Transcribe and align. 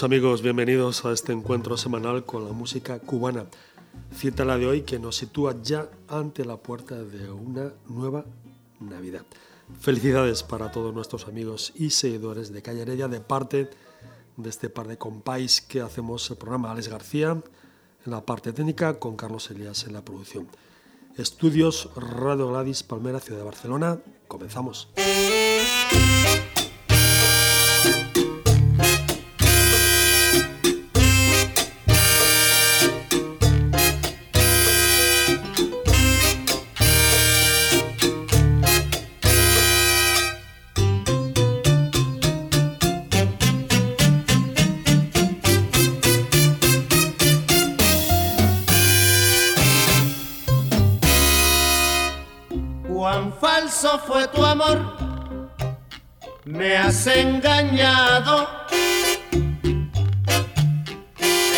Saludos 0.00 0.16
amigos, 0.16 0.40
bienvenidos 0.42 1.04
a 1.04 1.12
este 1.12 1.32
encuentro 1.34 1.76
semanal 1.76 2.24
con 2.24 2.46
la 2.46 2.52
música 2.52 3.00
cubana. 3.00 3.44
Cita 4.14 4.46
la 4.46 4.56
de 4.56 4.66
hoy 4.66 4.80
que 4.80 4.98
nos 4.98 5.16
sitúa 5.16 5.54
ya 5.62 5.90
ante 6.08 6.46
la 6.46 6.56
puerta 6.56 6.94
de 7.02 7.30
una 7.30 7.74
nueva 7.86 8.24
Navidad. 8.80 9.26
Felicidades 9.78 10.42
para 10.42 10.72
todos 10.72 10.94
nuestros 10.94 11.28
amigos 11.28 11.74
y 11.76 11.90
seguidores 11.90 12.50
de 12.50 12.62
Calle 12.62 12.80
Heredia 12.80 13.08
de 13.08 13.20
parte 13.20 13.68
de 14.38 14.48
este 14.48 14.70
par 14.70 14.88
de 14.88 14.96
compáis 14.96 15.60
que 15.60 15.82
hacemos 15.82 16.30
el 16.30 16.38
programa 16.38 16.70
Alex 16.70 16.88
García 16.88 17.32
en 17.32 18.10
la 18.10 18.24
parte 18.24 18.54
técnica 18.54 18.98
con 18.98 19.16
Carlos 19.16 19.50
Elías 19.50 19.84
en 19.84 19.92
la 19.92 20.02
producción. 20.02 20.48
Estudios 21.18 21.90
Radio 21.94 22.48
Gladys 22.48 22.82
Palmera, 22.84 23.20
Ciudad 23.20 23.40
de 23.40 23.44
Barcelona. 23.44 23.98
Comenzamos. 24.28 24.88
Fue 54.06 54.28
tu 54.28 54.44
amor, 54.44 54.78
me 56.44 56.76
has 56.76 57.06
engañado. 57.06 58.46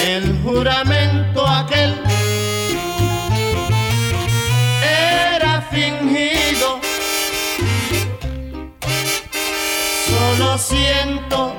El 0.06 0.40
juramento 0.44 1.44
aquel 1.44 2.00
era 4.84 5.62
fingido. 5.62 6.80
Solo 10.06 10.58
siento, 10.58 11.56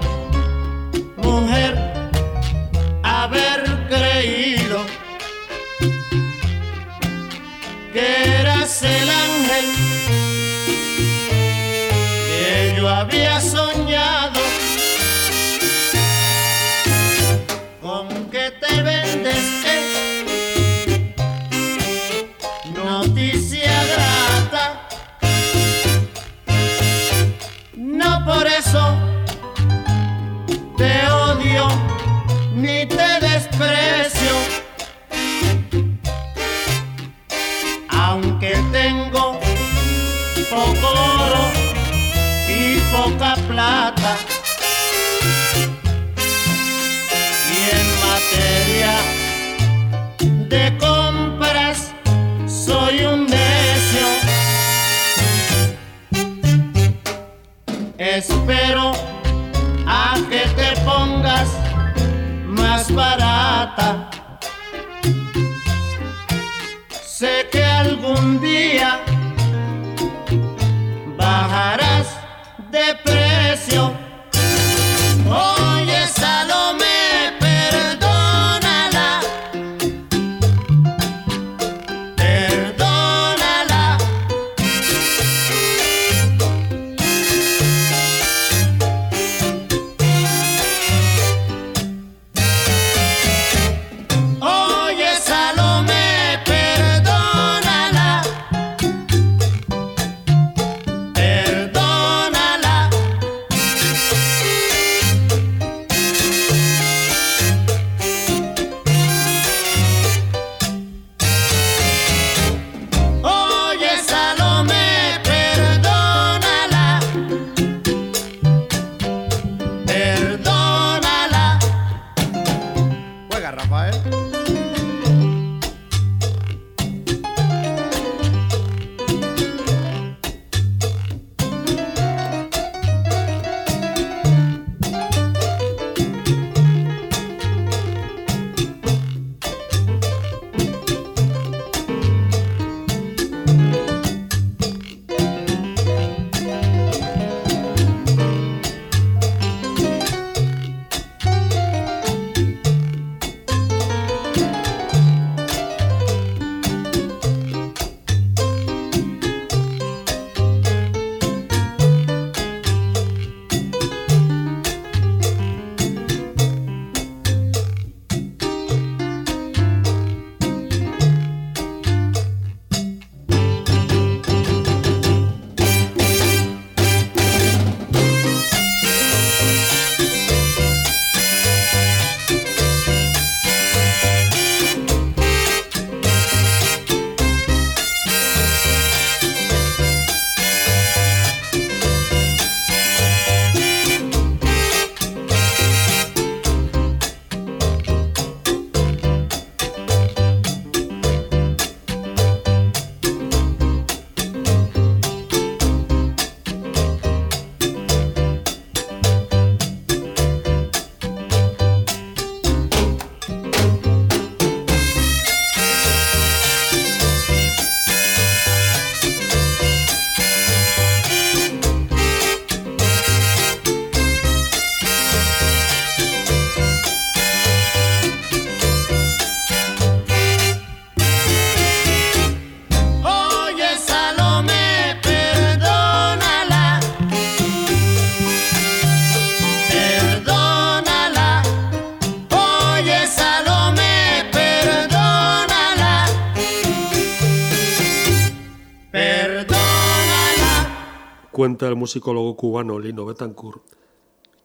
Cuenta 251.64 251.72
el 251.76 251.80
musicólogo 251.80 252.36
cubano 252.36 252.78
Lino 252.78 253.06
Betancourt 253.06 253.62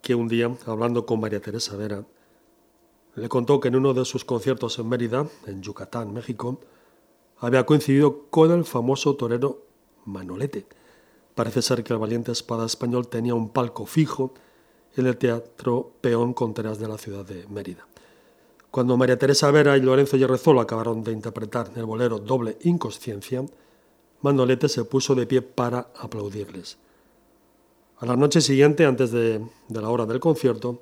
que 0.03 0.15
un 0.15 0.29
día, 0.29 0.57
hablando 0.67 1.05
con 1.05 1.19
María 1.19 1.41
Teresa 1.41 1.75
Vera, 1.75 2.05
le 3.17 3.29
contó 3.29 3.59
que 3.59 3.67
en 3.67 3.75
uno 3.75 3.93
de 3.93 4.05
sus 4.05 4.25
conciertos 4.25 4.79
en 4.79 4.89
Mérida, 4.89 5.27
en 5.47 5.61
Yucatán, 5.61 6.13
México, 6.13 6.61
había 7.39 7.67
coincidido 7.67 8.27
con 8.31 8.53
el 8.53 8.65
famoso 8.65 9.17
torero 9.17 9.65
Manolete. 10.05 10.69
Parece 11.35 11.61
ser 11.61 11.83
que 11.83 11.93
el 11.93 11.99
valiente 11.99 12.31
espada 12.31 12.65
español 12.65 13.09
tenía 13.09 13.35
un 13.35 13.49
palco 13.49 13.85
fijo 13.85 14.33
en 14.95 15.09
el 15.09 15.17
Teatro 15.17 15.91
Peón 16.01 16.35
Contreras 16.35 16.79
de 16.79 16.87
la 16.87 16.99
ciudad 16.99 17.25
de 17.25 17.49
Mérida. 17.49 17.85
Cuando 18.71 18.97
María 18.97 19.19
Teresa 19.19 19.51
Vera 19.51 19.77
y 19.77 19.81
Lorenzo 19.81 20.17
Yerrezolo 20.17 20.61
acabaron 20.61 21.03
de 21.03 21.11
interpretar 21.11 21.73
el 21.75 21.85
bolero 21.85 22.21
Doble 22.21 22.59
Inconsciencia, 22.63 23.45
Manolete 24.21 24.69
se 24.69 24.85
puso 24.85 25.17
de 25.17 25.27
pie 25.27 25.43
para 25.43 25.89
aplaudirles. 25.97 26.79
A 28.01 28.07
la 28.07 28.15
noche 28.15 28.41
siguiente, 28.41 28.87
antes 28.87 29.11
de, 29.11 29.45
la 29.71 29.91
hora 29.91 30.07
del 30.07 30.21
concierto, 30.21 30.79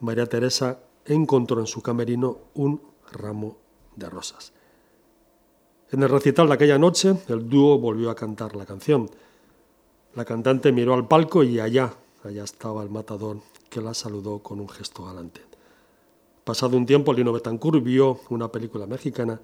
María 0.00 0.26
Teresa 0.26 0.78
encontró 1.06 1.58
en 1.58 1.66
su 1.66 1.80
camerino 1.80 2.36
un 2.52 2.82
ramo 3.12 3.56
de 3.96 4.10
rosas. 4.10 4.52
En 5.90 6.02
el 6.02 6.10
recital 6.10 6.48
de 6.48 6.54
aquella 6.54 6.76
noche, 6.76 7.16
el 7.28 7.48
dúo 7.48 7.78
volvió 7.78 8.10
a 8.10 8.14
cantar 8.14 8.56
la 8.56 8.66
canción. 8.66 9.08
La 10.14 10.26
cantante 10.26 10.70
miró 10.70 10.92
al 10.92 11.08
palco 11.08 11.42
y 11.42 11.60
allá, 11.60 11.94
allá 12.22 12.44
estaba 12.44 12.82
el 12.82 12.90
matador, 12.90 13.38
que 13.70 13.80
la 13.80 13.94
saludó 13.94 14.40
con 14.40 14.60
un 14.60 14.68
gesto 14.68 15.06
galante. 15.06 15.40
Pasado 16.44 16.76
un 16.76 16.84
tiempo, 16.84 17.14
Lino 17.14 17.32
Betancourt 17.32 17.82
vio 17.82 18.20
una 18.28 18.52
película 18.52 18.86
mexicana 18.86 19.40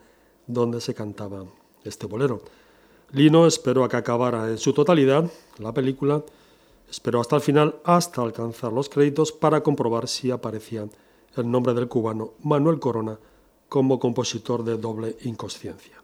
donde 0.47 0.83
se 0.83 0.93
cantaba 0.93 1.45
este 1.83 2.05
bolero. 2.05 2.43
Lino 3.13 3.47
esperó 3.47 3.85
a 3.85 3.89
que 3.89 3.97
acabara 3.97 4.51
en 4.51 4.59
su 4.59 4.75
totalidad 4.75 5.31
la 5.59 5.73
película 5.73 6.23
Esperó 6.91 7.21
hasta 7.21 7.37
el 7.37 7.43
final, 7.43 7.77
hasta 7.85 8.21
alcanzar 8.21 8.73
los 8.73 8.89
créditos, 8.89 9.31
para 9.31 9.63
comprobar 9.63 10.09
si 10.09 10.31
aparecía 10.31 10.89
el 11.37 11.51
nombre 11.51 11.73
del 11.73 11.89
cubano 11.89 12.33
Manuel 12.43 12.81
Corona 12.81 13.19
como 13.69 14.01
compositor 14.01 14.65
de 14.65 14.77
doble 14.77 15.17
inconsciencia. 15.23 16.03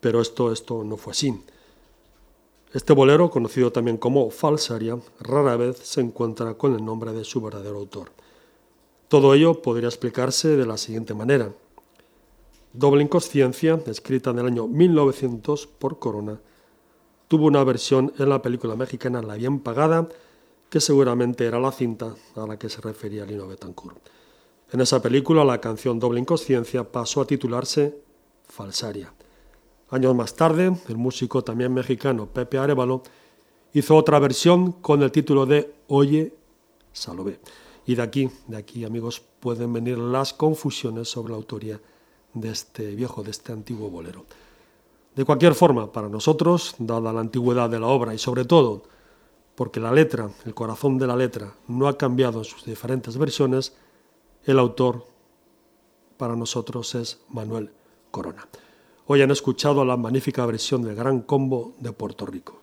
Pero 0.00 0.20
esto, 0.20 0.52
esto 0.52 0.84
no 0.84 0.96
fue 0.96 1.10
así. 1.10 1.34
Este 2.72 2.92
bolero, 2.92 3.30
conocido 3.30 3.72
también 3.72 3.96
como 3.96 4.30
Falsaria, 4.30 4.98
rara 5.20 5.56
vez 5.56 5.78
se 5.78 6.00
encuentra 6.00 6.54
con 6.54 6.74
el 6.74 6.84
nombre 6.84 7.12
de 7.12 7.24
su 7.24 7.40
verdadero 7.40 7.78
autor. 7.78 8.12
Todo 9.08 9.34
ello 9.34 9.62
podría 9.62 9.88
explicarse 9.88 10.56
de 10.56 10.66
la 10.66 10.76
siguiente 10.76 11.14
manera. 11.14 11.50
Doble 12.72 13.02
Inconsciencia, 13.02 13.82
escrita 13.86 14.30
en 14.30 14.38
el 14.38 14.46
año 14.46 14.68
1900 14.68 15.66
por 15.66 15.98
Corona, 15.98 16.38
tuvo 17.28 17.46
una 17.46 17.62
versión 17.62 18.12
en 18.18 18.30
la 18.30 18.42
película 18.42 18.74
mexicana 18.74 19.22
La 19.22 19.34
Bien 19.34 19.60
Pagada, 19.60 20.08
que 20.70 20.80
seguramente 20.80 21.46
era 21.46 21.60
la 21.60 21.70
cinta 21.72 22.14
a 22.34 22.46
la 22.46 22.58
que 22.58 22.68
se 22.68 22.80
refería 22.80 23.24
Lino 23.24 23.46
Betancourt. 23.46 23.98
En 24.72 24.80
esa 24.80 25.00
película, 25.00 25.44
la 25.44 25.60
canción 25.60 25.98
Doble 25.98 26.20
Inconsciencia 26.20 26.84
pasó 26.84 27.20
a 27.20 27.26
titularse 27.26 28.02
Falsaria. 28.46 29.12
Años 29.90 30.14
más 30.14 30.34
tarde, 30.34 30.74
el 30.88 30.96
músico 30.96 31.42
también 31.42 31.72
mexicano 31.72 32.26
Pepe 32.26 32.58
Arevalo 32.58 33.02
hizo 33.72 33.96
otra 33.96 34.18
versión 34.18 34.72
con 34.72 35.02
el 35.02 35.12
título 35.12 35.46
de 35.46 35.72
Oye, 35.88 36.34
Salové. 36.92 37.40
Y 37.86 37.94
de 37.94 38.02
aquí, 38.02 38.28
de 38.46 38.58
aquí, 38.58 38.84
amigos, 38.84 39.22
pueden 39.40 39.72
venir 39.72 39.96
las 39.98 40.34
confusiones 40.34 41.08
sobre 41.08 41.30
la 41.30 41.38
autoría 41.38 41.80
de 42.34 42.50
este 42.50 42.94
viejo, 42.94 43.22
de 43.22 43.30
este 43.30 43.52
antiguo 43.52 43.88
bolero. 43.88 44.26
De 45.18 45.24
cualquier 45.24 45.56
forma, 45.56 45.90
para 45.90 46.08
nosotros, 46.08 46.76
dada 46.78 47.12
la 47.12 47.18
antigüedad 47.18 47.68
de 47.68 47.80
la 47.80 47.88
obra 47.88 48.14
y 48.14 48.18
sobre 48.18 48.44
todo 48.44 48.84
porque 49.56 49.80
la 49.80 49.90
letra, 49.90 50.30
el 50.46 50.54
corazón 50.54 50.96
de 50.96 51.08
la 51.08 51.16
letra, 51.16 51.54
no 51.66 51.88
ha 51.88 51.98
cambiado 51.98 52.38
en 52.38 52.44
sus 52.44 52.64
diferentes 52.64 53.18
versiones, 53.18 53.74
el 54.44 54.60
autor 54.60 55.04
para 56.16 56.36
nosotros 56.36 56.94
es 56.94 57.20
Manuel 57.30 57.72
Corona. 58.12 58.46
Hoy 59.08 59.20
han 59.20 59.32
escuchado 59.32 59.84
la 59.84 59.96
magnífica 59.96 60.46
versión 60.46 60.82
del 60.82 60.94
Gran 60.94 61.22
Combo 61.22 61.74
de 61.80 61.90
Puerto 61.90 62.24
Rico. 62.24 62.57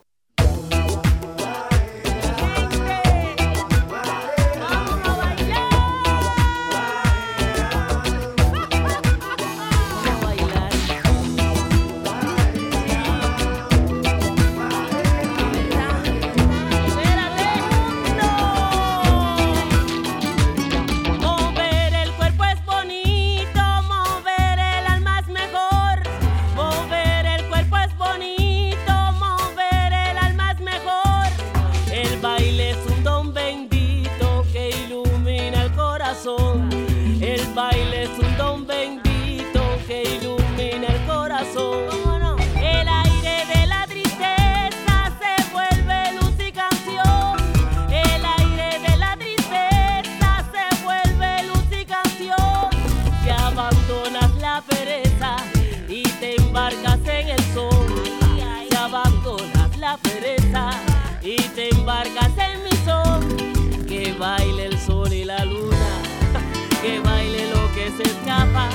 barcas 61.86 62.32
en 62.38 62.64
mi 62.64 62.72
son. 62.84 63.86
Que 63.88 64.14
baile 64.20 64.66
el 64.66 64.78
sol 64.80 65.14
y 65.14 65.24
la 65.24 65.46
luna, 65.46 65.92
que 66.82 67.00
baile 67.00 67.50
lo 67.50 67.72
que 67.74 67.92
se 67.96 68.04
escapa, 68.04 68.70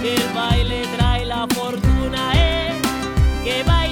que 0.00 0.14
el 0.14 0.32
baile 0.34 0.86
trae 0.96 1.24
la 1.24 1.46
fortuna, 1.48 2.32
eh, 2.34 2.72
que 3.44 3.62
baile 3.62 3.83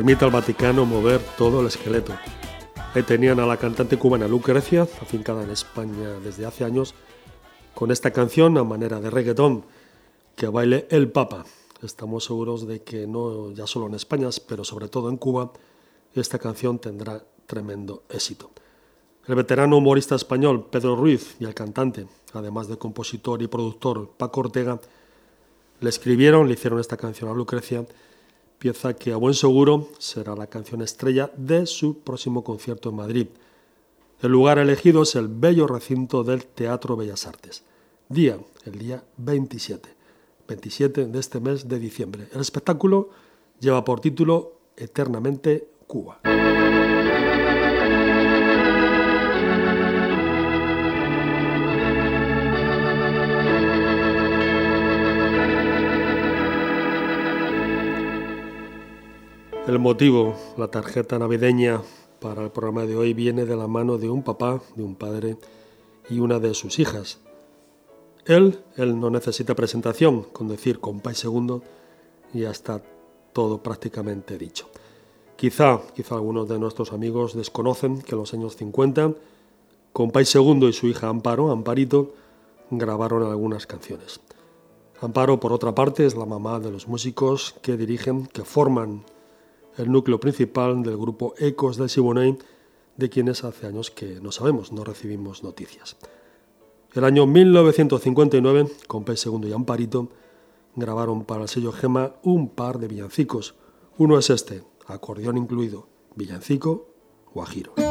permite 0.00 0.24
al 0.24 0.30
Vaticano 0.30 0.86
mover 0.86 1.20
todo 1.36 1.60
el 1.60 1.66
esqueleto. 1.66 2.14
Ahí 2.94 3.02
tenían 3.02 3.38
a 3.38 3.44
la 3.44 3.58
cantante 3.58 3.98
cubana 3.98 4.26
Lucrecia, 4.26 4.84
afincada 4.84 5.42
en 5.42 5.50
España 5.50 6.18
desde 6.24 6.46
hace 6.46 6.64
años, 6.64 6.94
con 7.74 7.90
esta 7.90 8.10
canción 8.10 8.56
a 8.56 8.64
manera 8.64 8.98
de 8.98 9.10
reggaetón 9.10 9.62
que 10.36 10.46
baile 10.46 10.86
el 10.88 11.10
Papa. 11.10 11.44
Estamos 11.82 12.24
seguros 12.24 12.66
de 12.66 12.82
que 12.82 13.06
no 13.06 13.52
ya 13.52 13.66
solo 13.66 13.88
en 13.88 13.94
España, 13.94 14.30
pero 14.48 14.64
sobre 14.64 14.88
todo 14.88 15.10
en 15.10 15.18
Cuba, 15.18 15.52
esta 16.14 16.38
canción 16.38 16.78
tendrá 16.78 17.22
tremendo 17.44 18.04
éxito. 18.08 18.52
El 19.26 19.34
veterano 19.34 19.76
humorista 19.76 20.14
español 20.14 20.64
Pedro 20.70 20.96
Ruiz 20.96 21.36
y 21.40 21.44
el 21.44 21.52
cantante, 21.52 22.06
además 22.32 22.68
de 22.68 22.78
compositor 22.78 23.42
y 23.42 23.48
productor 23.48 24.12
Paco 24.16 24.40
Ortega, 24.40 24.80
le 25.80 25.90
escribieron, 25.90 26.48
le 26.48 26.54
hicieron 26.54 26.80
esta 26.80 26.96
canción 26.96 27.28
a 27.28 27.34
Lucrecia, 27.34 27.84
pieza 28.60 28.94
que 28.94 29.12
a 29.12 29.16
buen 29.16 29.32
seguro 29.32 29.88
será 29.98 30.36
la 30.36 30.46
canción 30.46 30.82
estrella 30.82 31.32
de 31.34 31.64
su 31.64 32.00
próximo 32.00 32.44
concierto 32.44 32.90
en 32.90 32.96
Madrid. 32.96 33.26
El 34.20 34.32
lugar 34.32 34.58
elegido 34.58 35.02
es 35.02 35.16
el 35.16 35.28
bello 35.28 35.66
recinto 35.66 36.22
del 36.22 36.44
Teatro 36.44 36.94
Bellas 36.94 37.26
Artes. 37.26 37.64
Día, 38.10 38.38
el 38.66 38.78
día 38.78 39.02
27, 39.16 39.88
27 40.46 41.06
de 41.06 41.18
este 41.18 41.40
mes 41.40 41.68
de 41.68 41.78
diciembre. 41.78 42.28
El 42.34 42.42
espectáculo 42.42 43.08
lleva 43.60 43.82
por 43.82 44.00
título 44.00 44.58
Eternamente 44.76 45.66
Cuba. 45.86 46.20
El 59.70 59.78
motivo, 59.78 60.34
la 60.56 60.66
tarjeta 60.66 61.16
navideña 61.16 61.80
para 62.18 62.42
el 62.42 62.50
programa 62.50 62.86
de 62.86 62.96
hoy 62.96 63.14
viene 63.14 63.44
de 63.44 63.54
la 63.54 63.68
mano 63.68 63.98
de 63.98 64.10
un 64.10 64.24
papá, 64.24 64.60
de 64.74 64.82
un 64.82 64.96
padre 64.96 65.36
y 66.08 66.18
una 66.18 66.40
de 66.40 66.54
sus 66.54 66.80
hijas. 66.80 67.20
Él, 68.24 68.64
él 68.76 68.98
no 68.98 69.10
necesita 69.10 69.54
presentación, 69.54 70.24
con 70.24 70.48
decir 70.48 70.80
compay 70.80 71.14
segundo 71.14 71.62
ya 72.32 72.50
está 72.50 72.82
todo 73.32 73.62
prácticamente 73.62 74.36
dicho. 74.38 74.68
Quizá, 75.36 75.80
quizá 75.94 76.16
algunos 76.16 76.48
de 76.48 76.58
nuestros 76.58 76.92
amigos 76.92 77.36
desconocen 77.36 78.02
que 78.02 78.16
en 78.16 78.18
los 78.18 78.34
años 78.34 78.56
50, 78.56 79.14
compay 79.92 80.24
segundo 80.24 80.68
y 80.68 80.72
su 80.72 80.88
hija 80.88 81.06
Amparo, 81.06 81.52
Amparito, 81.52 82.12
grabaron 82.72 83.22
algunas 83.22 83.68
canciones. 83.68 84.18
Amparo, 85.00 85.38
por 85.38 85.52
otra 85.52 85.76
parte, 85.76 86.06
es 86.06 86.16
la 86.16 86.26
mamá 86.26 86.58
de 86.58 86.72
los 86.72 86.88
músicos 86.88 87.54
que 87.62 87.76
dirigen, 87.76 88.26
que 88.26 88.42
forman 88.42 89.04
el 89.76 89.90
núcleo 89.90 90.20
principal 90.20 90.82
del 90.82 90.96
grupo 90.96 91.34
Ecos 91.38 91.76
del 91.76 91.88
Siboney, 91.88 92.36
de 92.96 93.08
quienes 93.08 93.44
hace 93.44 93.66
años 93.66 93.90
que 93.90 94.20
no 94.20 94.32
sabemos, 94.32 94.72
no 94.72 94.84
recibimos 94.84 95.42
noticias. 95.42 95.96
El 96.92 97.04
año 97.04 97.26
1959, 97.26 98.66
con 98.88 99.04
P. 99.04 99.16
Segundo 99.16 99.46
y 99.46 99.52
Amparito, 99.52 100.08
grabaron 100.74 101.24
para 101.24 101.42
el 101.42 101.48
sello 101.48 101.72
Gema 101.72 102.14
un 102.22 102.48
par 102.48 102.78
de 102.78 102.88
villancicos. 102.88 103.54
Uno 103.96 104.18
es 104.18 104.30
este, 104.30 104.64
acordeón 104.86 105.38
incluido, 105.38 105.86
villancico 106.16 106.88
Guajiro. 107.32 107.89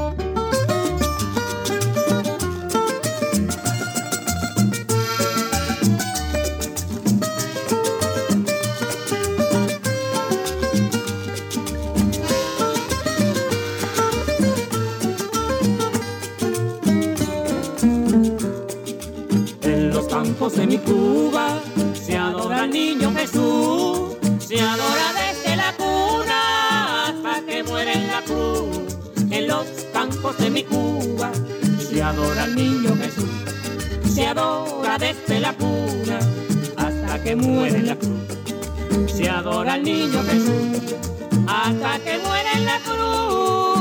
Cuba 20.90 21.62
se 21.94 22.18
adora 22.18 22.64
al 22.64 22.72
niño 22.72 23.14
Jesús, 23.16 24.18
se 24.40 24.60
adora 24.60 25.08
desde 25.22 25.56
la 25.56 25.72
cuna 25.78 27.06
hasta 27.10 27.46
que 27.46 27.62
muere 27.64 27.94
en 27.94 28.08
la 28.08 28.22
cruz. 28.24 28.98
En 29.30 29.48
los 29.48 29.68
campos 29.94 30.36
de 30.40 30.50
mi 30.50 30.64
Cuba 30.64 31.32
se 31.88 32.02
adora 32.02 32.46
al 32.46 32.56
niño 32.56 32.96
Jesús, 32.96 33.30
se 34.12 34.26
adora 34.26 34.98
desde 34.98 35.40
la 35.40 35.54
cuna 35.54 36.18
hasta 36.76 37.24
que 37.24 37.36
muere 37.36 37.78
en 37.78 37.86
la 37.86 37.96
cruz. 37.96 39.12
Se 39.16 39.30
adora 39.30 39.74
al 39.74 39.84
niño 39.84 40.24
Jesús 40.24 40.96
hasta 41.48 42.00
que 42.00 42.18
muere 42.18 42.50
en 42.56 42.66
la 42.66 42.80
cruz. 42.80 43.79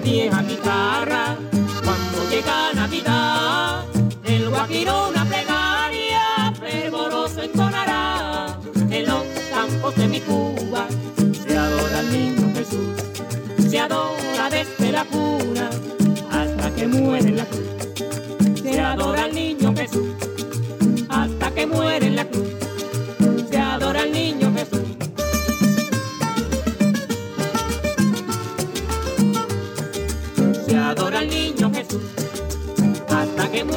Vieja 0.00 0.42
guitarra, 0.42 1.36
cuando 1.84 2.30
llega 2.30 2.72
Navidad, 2.74 3.84
el 4.24 4.48
guajiro 4.48 5.08
una 5.08 5.24
plegaria 5.24 6.52
fervoroso 6.58 7.42
entonará. 7.42 8.58
En 8.90 9.06
los 9.06 9.24
campos 9.52 9.94
de 9.96 10.08
mi 10.08 10.20
Cuba 10.20 10.49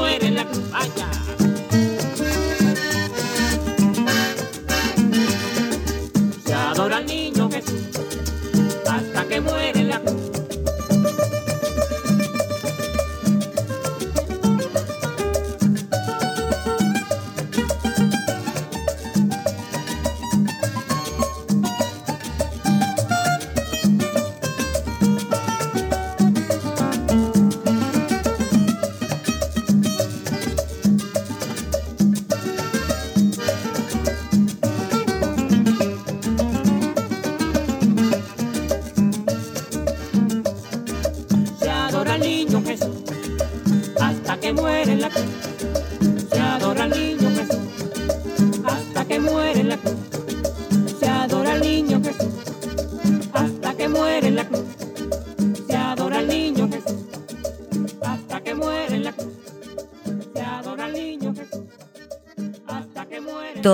muere 0.03 0.32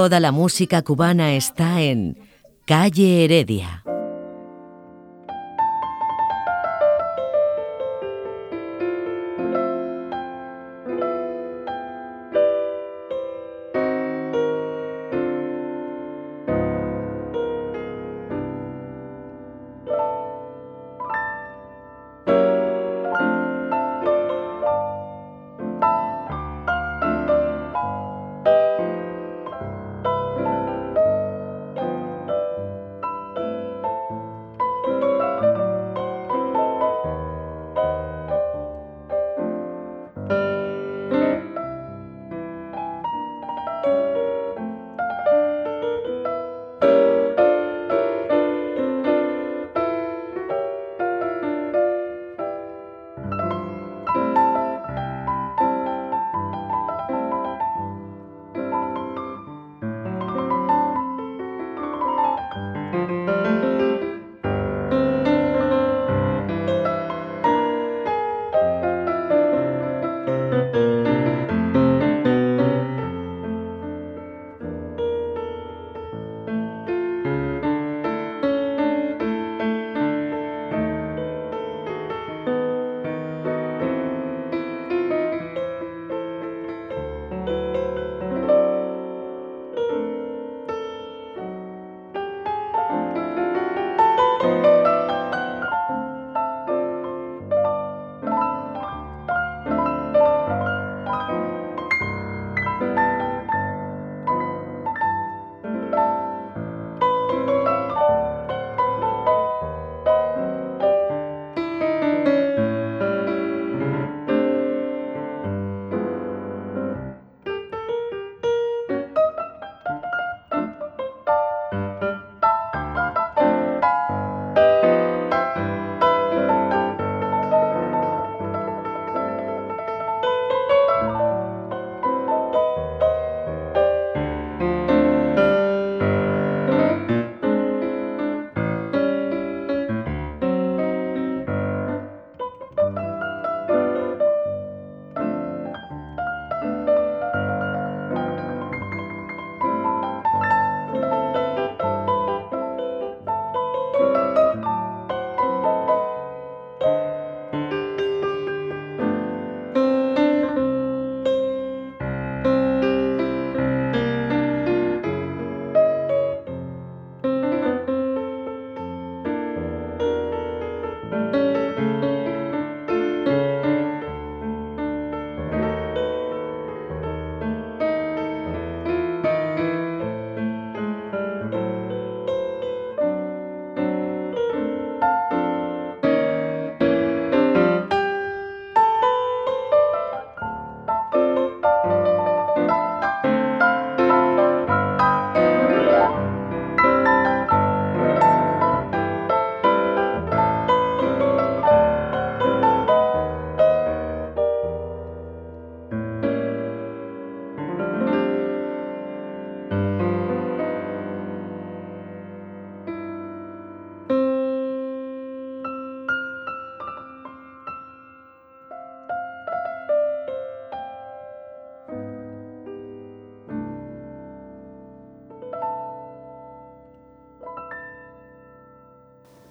Toda 0.09 0.19
la 0.19 0.31
música 0.31 0.81
cubana 0.81 1.35
está 1.35 1.83
en 1.83 2.17
Calle 2.65 3.25
Heredia. 3.25 3.78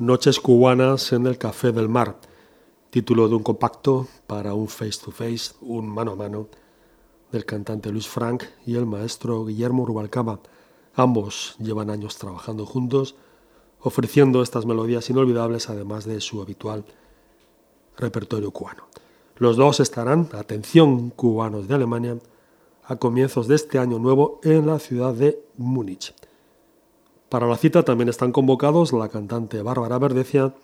Noches 0.08 0.40
cubanas 0.40 1.12
en 1.12 1.26
el 1.26 1.36
Café 1.36 1.70
del 1.70 1.90
Mar, 1.90 2.16
título 2.88 3.28
de 3.28 3.34
un 3.34 3.42
compacto 3.42 4.08
para 4.26 4.54
un 4.54 4.66
face 4.66 4.98
to 5.04 5.10
face, 5.10 5.52
un 5.60 5.86
mano 5.86 6.12
a 6.12 6.16
mano, 6.16 6.48
del 7.30 7.44
cantante 7.44 7.92
Luis 7.92 8.08
Frank 8.08 8.44
y 8.64 8.76
el 8.76 8.86
maestro 8.86 9.44
Guillermo 9.44 9.84
Rubalcaba. 9.84 10.40
Ambos 10.94 11.56
llevan 11.58 11.90
años 11.90 12.16
trabajando 12.16 12.64
juntos, 12.64 13.16
ofreciendo 13.80 14.40
estas 14.40 14.64
melodías 14.64 15.10
inolvidables 15.10 15.68
además 15.68 16.06
de 16.06 16.22
su 16.22 16.40
habitual 16.40 16.86
repertorio 17.98 18.50
cubano. 18.50 18.84
Los 19.36 19.58
dos 19.58 19.78
estarán, 19.78 20.30
atención 20.32 21.10
cubanos 21.10 21.68
de 21.68 21.74
Alemania, 21.74 22.18
a 22.82 22.96
comienzos 22.96 23.46
de 23.46 23.56
este 23.56 23.78
año 23.78 23.98
nuevo 23.98 24.40
en 24.42 24.66
la 24.66 24.78
ciudad 24.78 25.12
de 25.12 25.44
Múnich. 25.58 26.14
Para 27.28 27.46
la 27.46 27.58
cita 27.58 27.82
también 27.82 28.08
están 28.08 28.32
convocados 28.32 28.94
la 28.94 29.10
cantante 29.10 29.60
Bárbara 29.60 29.98
Verdecia 29.98 30.54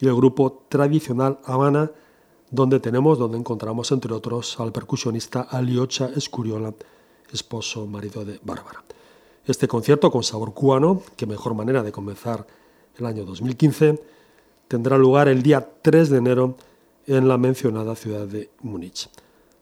y 0.00 0.08
el 0.08 0.16
grupo 0.16 0.64
tradicional 0.68 1.38
Habana, 1.44 1.92
donde 2.50 2.80
tenemos, 2.80 3.18
donde 3.18 3.38
encontramos 3.38 3.92
entre 3.92 4.12
otros 4.12 4.58
al 4.58 4.72
percusionista 4.72 5.42
Aliocha 5.42 6.10
Escuriola, 6.16 6.74
esposo 7.32 7.86
marido 7.86 8.24
de 8.24 8.40
Bárbara. 8.42 8.82
Este 9.46 9.68
concierto 9.68 10.10
con 10.10 10.24
sabor 10.24 10.54
cubano, 10.54 11.02
que 11.16 11.24
mejor 11.24 11.54
manera 11.54 11.84
de 11.84 11.92
comenzar 11.92 12.44
el 12.96 13.06
año 13.06 13.24
2015, 13.24 14.02
tendrá 14.66 14.98
lugar 14.98 15.28
el 15.28 15.40
día 15.44 15.70
3 15.82 16.10
de 16.10 16.18
enero 16.18 16.56
en 17.06 17.28
la 17.28 17.38
mencionada 17.38 17.94
ciudad 17.94 18.26
de 18.26 18.50
Múnich. 18.62 19.08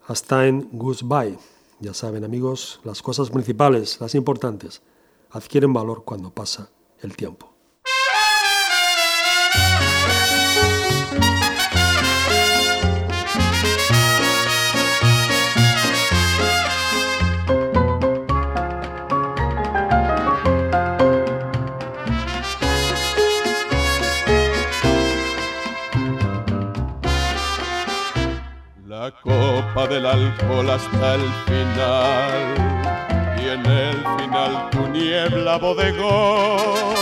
Hasta 0.06 0.46
en 0.46 0.70
Goodbye. 0.72 1.38
Ya 1.80 1.92
saben 1.92 2.24
amigos, 2.24 2.80
las 2.82 3.02
cosas 3.02 3.28
principales, 3.28 4.00
las 4.00 4.14
importantes 4.14 4.80
adquieren 5.30 5.72
valor 5.72 6.04
cuando 6.04 6.30
pasa 6.30 6.70
el 7.00 7.16
tiempo. 7.16 7.52
La 28.86 29.12
copa 29.22 29.86
del 29.88 30.06
alcohol 30.06 30.70
hasta 30.70 31.14
el 31.14 31.22
final 31.46 32.66
en 33.56 33.66
el 33.66 33.96
final 34.18 34.70
tu 34.70 34.86
niebla 34.88 35.56
bodegón, 35.56 36.94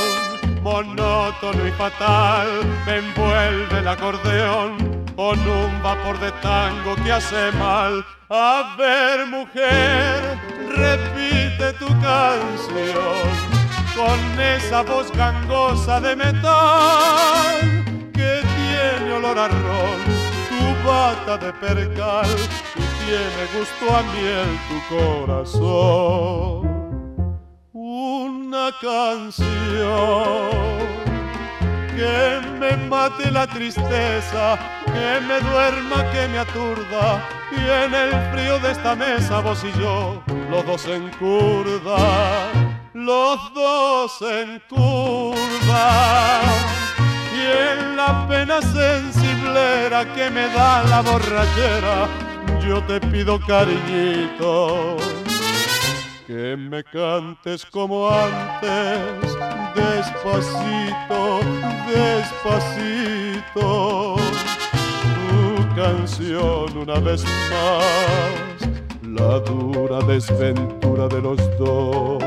monótono 0.63 1.67
y 1.67 1.71
fatal, 1.73 2.49
me 2.87 2.99
envuelve 2.99 3.79
el 3.79 3.89
acordeón 3.89 5.05
con 5.17 5.39
un 5.39 5.83
vapor 5.83 6.19
de 6.21 6.31
tango 6.43 6.95
que 7.03 7.13
hace 7.13 7.53
mal. 7.59 8.05
A 8.31 8.75
ver, 8.79 9.27
mujer, 9.27 10.39
repite 10.77 11.73
tu 11.75 11.89
canción 12.01 13.29
con 13.97 14.41
esa 14.41 14.83
voz 14.83 15.11
gangosa 15.13 16.01
de 16.01 16.17
metal 16.17 17.55
que 18.13 18.43
tiene 18.57 19.13
olor 19.13 19.39
a 19.39 19.49
ron, 19.49 20.01
tu 20.49 20.89
bata 20.89 21.37
de 21.37 21.53
percal 21.53 22.27
tiene 23.07 23.45
gusto 23.57 23.85
a 23.95 24.03
miel 24.15 24.51
tu 24.69 24.79
corazón. 24.95 26.65
Una 27.73 28.71
canción 28.81 29.45
que 31.97 32.41
me 32.59 32.77
mate 32.89 33.31
la 33.31 33.47
tristeza, 33.47 34.59
que 34.87 35.21
me 35.27 35.41
duerma, 35.41 36.11
que 36.13 36.29
me 36.29 36.39
aturda. 36.39 37.29
Y 37.53 37.61
en 37.85 37.95
el 37.95 38.11
frío 38.33 38.59
de 38.59 38.73
esta 38.73 38.95
mesa 38.95 39.41
vos 39.41 39.63
y 39.65 39.73
yo, 39.79 40.23
los 40.51 40.67
dos 40.67 40.87
en 40.87 41.11
curda, 41.11 42.53
los 42.95 43.55
dos 43.55 44.23
en 44.23 44.61
curda. 44.69 46.41
Y 47.37 47.41
en 47.69 47.97
la 47.97 48.27
pena 48.29 48.63
sensiblera 48.63 50.05
que 50.15 50.31
me 50.31 50.49
da 50.49 50.83
la 50.85 51.01
borrachera, 51.03 52.24
yo 52.69 52.81
te 52.85 53.01
pido 53.01 53.41
cariñito 53.41 54.97
que 56.27 56.57
me 56.57 56.83
cantes 56.85 57.67
como 57.67 58.09
antes, 58.09 59.37
despacito, 59.75 61.41
despacito, 61.93 64.17
tu 65.15 65.75
canción 65.77 66.79
una 66.79 66.99
vez 67.01 67.23
más, 67.51 68.71
la 69.03 69.39
dura 69.41 69.99
desventura 70.07 71.09
de 71.09 71.21
los 71.21 71.37
dos. 71.59 72.23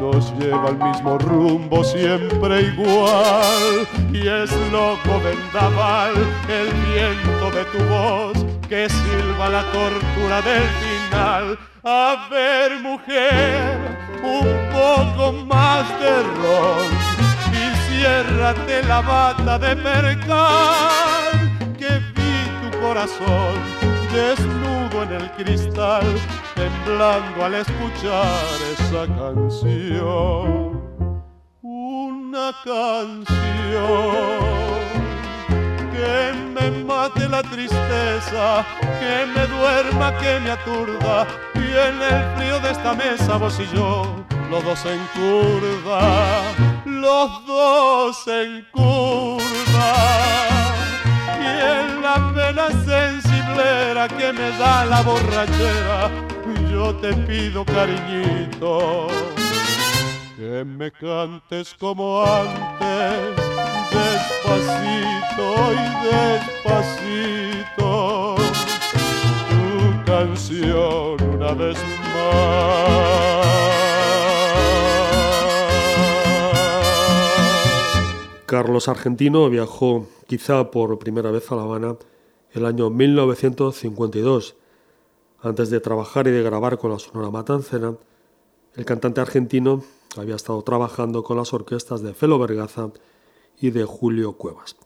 No 0.00 0.12
nos 0.12 0.32
lleva 0.38 0.68
al 0.68 0.78
mismo 0.78 1.18
rumbo 1.18 1.84
siempre 1.84 2.62
igual 2.62 3.86
y 4.10 4.26
es 4.26 4.50
loco 4.72 5.20
vendaval 5.22 6.14
el 6.48 6.72
viento 6.94 7.50
de 7.50 7.64
tu 7.66 7.78
voz 7.84 8.40
que 8.70 8.88
silba 8.88 9.48
la 9.48 9.64
tortura 9.72 10.40
del 10.42 10.62
final. 10.82 11.58
A 11.82 12.28
ver 12.30 12.78
mujer, 12.80 13.76
un 14.22 14.48
poco 14.72 15.32
más 15.32 15.88
de 15.98 16.22
ron 16.38 16.86
y 17.52 17.64
ciérrate 17.88 18.84
la 18.84 19.00
bata 19.00 19.58
de 19.58 19.74
percal 19.74 21.32
que 21.76 21.98
vi 22.14 22.36
tu 22.60 22.78
corazón 22.78 23.54
desnudo 24.12 25.02
en 25.02 25.12
el 25.20 25.30
cristal 25.32 26.06
temblando 26.54 27.44
al 27.44 27.54
escuchar 27.54 28.56
esa 28.72 29.04
canción. 29.18 30.80
Una 31.62 32.54
canción 32.64 34.59
que 36.00 36.32
me 36.54 36.70
mate 36.84 37.28
la 37.28 37.42
tristeza, 37.42 38.64
que 39.00 39.26
me 39.34 39.46
duerma, 39.46 40.16
que 40.18 40.40
me 40.40 40.50
aturda, 40.50 41.26
y 41.54 41.66
en 41.88 41.96
el 42.10 42.36
frío 42.36 42.60
de 42.60 42.70
esta 42.70 42.94
mesa 42.94 43.36
vos 43.36 43.58
y 43.60 43.66
yo, 43.74 44.24
los 44.50 44.64
dos 44.64 44.84
en 44.86 45.00
curda, 45.14 46.42
los 46.86 47.46
dos 47.46 48.26
en 48.28 48.66
curda, 48.72 49.92
y 51.44 51.50
en 51.74 52.02
la 52.02 52.16
pena 52.34 52.66
sensiblera 52.92 54.08
que 54.08 54.32
me 54.32 54.50
da 54.58 54.84
la 54.86 55.02
borrachera, 55.02 56.10
yo 56.70 56.94
te 56.96 57.12
pido 57.12 57.64
cariñito 57.64 59.08
que 60.40 60.64
me 60.64 60.90
cantes 60.90 61.76
como 61.78 62.24
antes, 62.24 63.36
despacito 63.92 65.46
y 65.74 65.84
despacito, 66.96 68.36
tu 69.50 70.04
canción 70.06 71.22
una 71.34 71.52
vez 71.52 71.76
más. 71.76 72.40
Carlos 78.46 78.88
Argentino 78.88 79.50
viajó 79.50 80.06
quizá 80.26 80.70
por 80.70 80.98
primera 80.98 81.30
vez 81.30 81.52
a 81.52 81.56
La 81.56 81.64
Habana 81.64 81.96
el 82.52 82.64
año 82.64 82.88
1952. 82.88 84.56
Antes 85.42 85.68
de 85.68 85.80
trabajar 85.80 86.26
y 86.28 86.30
de 86.30 86.42
grabar 86.42 86.78
con 86.78 86.92
la 86.92 86.98
Sonora 86.98 87.30
Matancera, 87.30 87.92
el 88.74 88.84
cantante 88.86 89.20
argentino 89.20 89.84
había 90.16 90.36
estado 90.36 90.62
trabajando 90.62 91.22
con 91.22 91.36
las 91.36 91.52
orquestas 91.52 92.02
de 92.02 92.14
Felo 92.14 92.38
Vergaza 92.38 92.90
y 93.60 93.70
de 93.70 93.84
Julio 93.84 94.32
Cuevas. 94.32 94.76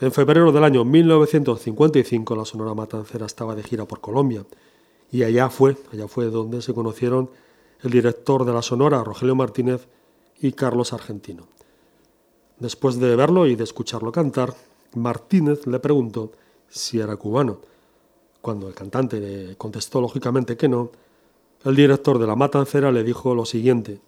En 0.00 0.12
febrero 0.12 0.52
del 0.52 0.64
año 0.64 0.84
1955 0.84 2.36
la 2.36 2.44
Sonora 2.44 2.74
Matancera 2.74 3.26
estaba 3.26 3.54
de 3.54 3.62
gira 3.62 3.84
por 3.84 4.00
Colombia 4.00 4.44
y 5.10 5.24
allá 5.24 5.50
fue, 5.50 5.76
allá 5.92 6.08
fue 6.08 6.26
donde 6.26 6.62
se 6.62 6.72
conocieron 6.72 7.30
el 7.82 7.90
director 7.90 8.44
de 8.44 8.52
la 8.52 8.62
Sonora, 8.62 9.02
Rogelio 9.02 9.34
Martínez, 9.34 9.88
y 10.40 10.52
Carlos 10.52 10.92
Argentino. 10.92 11.46
Después 12.58 12.98
de 12.98 13.14
verlo 13.16 13.46
y 13.46 13.56
de 13.56 13.64
escucharlo 13.64 14.12
cantar, 14.12 14.54
Martínez 14.94 15.66
le 15.66 15.78
preguntó 15.80 16.32
si 16.68 16.98
era 16.98 17.16
cubano. 17.16 17.60
Cuando 18.40 18.68
el 18.68 18.74
cantante 18.74 19.20
le 19.20 19.56
contestó 19.56 20.00
lógicamente 20.00 20.56
que 20.56 20.68
no, 20.68 20.90
el 21.64 21.76
director 21.76 22.18
de 22.18 22.26
la 22.26 22.36
Matancera 22.36 22.90
le 22.90 23.04
dijo 23.04 23.34
lo 23.34 23.44
siguiente, 23.44 24.00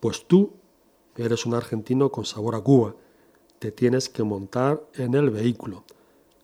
pues 0.00 0.26
tú 0.26 0.52
eres 1.16 1.46
un 1.46 1.54
argentino 1.54 2.10
con 2.10 2.24
sabor 2.24 2.54
a 2.54 2.60
Cuba, 2.60 2.94
te 3.58 3.72
tienes 3.72 4.08
que 4.08 4.22
montar 4.22 4.82
en 4.94 5.14
el 5.14 5.30
vehículo. 5.30 5.84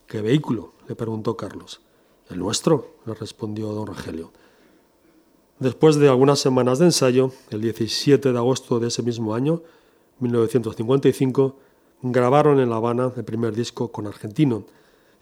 ¿Qué 0.07 0.21
vehículo? 0.21 0.73
le 0.89 0.95
preguntó 0.95 1.37
Carlos. 1.37 1.81
El 2.29 2.39
nuestro, 2.39 2.97
le 3.07 3.15
respondió 3.15 3.73
don 3.73 3.87
Rogelio. 3.87 4.33
Después 5.59 5.97
de 5.97 6.09
algunas 6.09 6.41
semanas 6.41 6.79
de 6.79 6.87
ensayo, 6.87 7.31
el 7.51 7.61
17 7.61 8.33
de 8.33 8.39
agosto 8.39 8.81
de 8.81 8.89
ese 8.89 9.03
mismo 9.03 9.35
año, 9.35 9.63
1955, 10.19 11.57
grabaron 12.03 12.61
en 12.61 12.71
La 12.71 12.77
Habana 12.77 13.13
el 13.17 13.25
primer 13.25 13.55
disco 13.55 13.91
con 13.93 14.07
Argentino. 14.07 14.65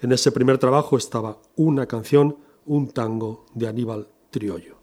En 0.00 0.12
ese 0.12 0.32
primer 0.32 0.58
trabajo 0.58 0.96
estaba 0.96 1.38
una 1.56 1.86
canción, 1.86 2.38
un 2.66 2.88
tango 2.88 3.44
de 3.54 3.68
Aníbal 3.68 4.08
Triollo. 4.30 4.81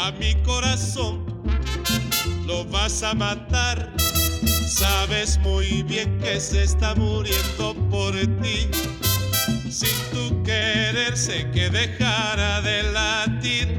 A 0.00 0.12
mi 0.12 0.34
corazón 0.42 1.24
lo 2.46 2.64
vas 2.64 3.02
a 3.02 3.14
matar. 3.14 3.92
Sabes 4.66 5.38
muy 5.38 5.82
bien 5.82 6.18
que 6.20 6.40
se 6.40 6.62
está 6.62 6.94
muriendo 6.94 7.74
por 7.90 8.12
ti. 8.40 8.68
Sin 9.70 9.96
tu 10.10 10.42
querer 10.42 11.16
sé 11.16 11.50
que 11.52 11.68
dejara 11.68 12.62
de 12.62 12.82
latir. 12.84 13.78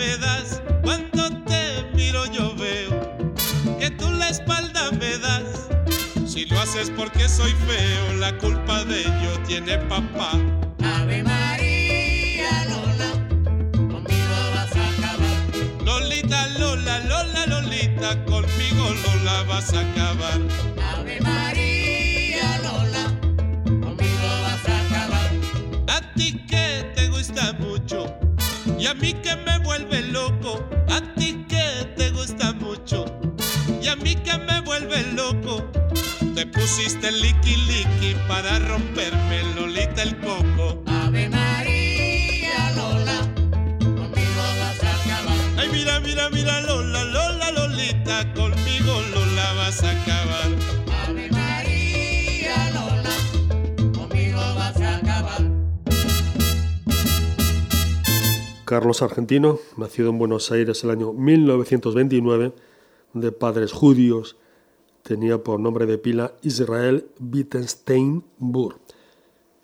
me 0.00 0.16
das. 0.16 0.62
Cuando 0.82 1.30
te 1.44 1.84
miro 1.94 2.24
yo 2.32 2.54
veo 2.56 2.90
que 3.78 3.90
tú 3.90 4.10
la 4.12 4.30
espalda 4.30 4.90
me 4.92 5.18
das. 5.18 5.68
Si 6.26 6.46
lo 6.46 6.58
haces 6.58 6.90
porque 6.96 7.28
soy 7.28 7.52
feo, 7.68 8.14
la 8.18 8.32
culpa 8.38 8.82
de 8.84 9.00
ello 9.02 9.32
tiene 9.46 9.76
papá. 9.92 10.30
Ave 10.96 11.22
María 11.22 12.64
Lola, 12.70 13.10
conmigo 13.92 14.36
vas 14.54 14.74
a 14.82 14.84
acabar. 14.92 15.38
Lolita, 15.84 16.48
Lola, 16.58 17.00
Lola, 17.00 17.46
Lolita, 17.46 18.24
conmigo 18.24 18.84
Lola 19.04 19.42
vas 19.50 19.70
a 19.74 19.80
acabar. 19.80 20.40
Ave 20.94 21.20
María 21.20 22.48
Lola, 22.66 23.04
conmigo 23.84 24.28
vas 24.46 24.64
a 24.66 24.74
acabar. 24.86 25.30
A 25.88 26.14
ti 26.14 26.28
que 26.48 26.90
te 26.94 27.08
gusta 27.08 27.52
mucho 27.58 28.06
y 28.78 28.86
a 28.86 28.94
mí 28.94 29.12
que 29.12 29.36
me 29.36 29.49
vuelve 29.70 30.02
loco. 30.08 30.68
A 30.88 31.00
ti 31.14 31.44
que 31.48 31.64
te 31.96 32.10
gusta 32.10 32.52
mucho 32.54 33.04
y 33.80 33.86
a 33.86 33.94
mí 33.94 34.16
que 34.16 34.36
me 34.38 34.60
vuelve 34.62 35.00
loco. 35.12 35.64
Te 36.34 36.44
pusiste 36.44 37.12
liqui 37.12 37.54
liqui 37.70 38.16
para 38.26 38.58
romperme 38.70 39.38
Lolita 39.54 40.02
el 40.02 40.18
coco. 40.18 40.82
Ave 40.86 41.28
María 41.28 42.72
Lola, 42.74 43.18
conmigo 43.78 44.42
vas 44.60 44.82
a 44.82 44.90
acabar. 44.98 45.38
Ay, 45.56 45.68
mira, 45.70 46.00
mira, 46.00 46.28
mira, 46.30 46.60
Lola, 46.62 47.04
Lola, 47.04 47.52
Lolita, 47.52 48.16
conmigo 48.34 48.92
Lola 49.12 49.52
vas 49.54 49.84
a 49.84 49.90
acabar. 49.92 50.19
Carlos 58.70 59.02
Argentino, 59.02 59.58
nacido 59.76 60.10
en 60.10 60.18
Buenos 60.18 60.52
Aires 60.52 60.84
el 60.84 60.90
año 60.90 61.12
1929, 61.12 62.52
de 63.14 63.32
padres 63.32 63.72
judíos, 63.72 64.36
tenía 65.02 65.42
por 65.42 65.58
nombre 65.58 65.86
de 65.86 65.98
pila 65.98 66.34
Israel 66.42 67.08
Wittgenstein 67.18 68.22
Burr. 68.38 68.76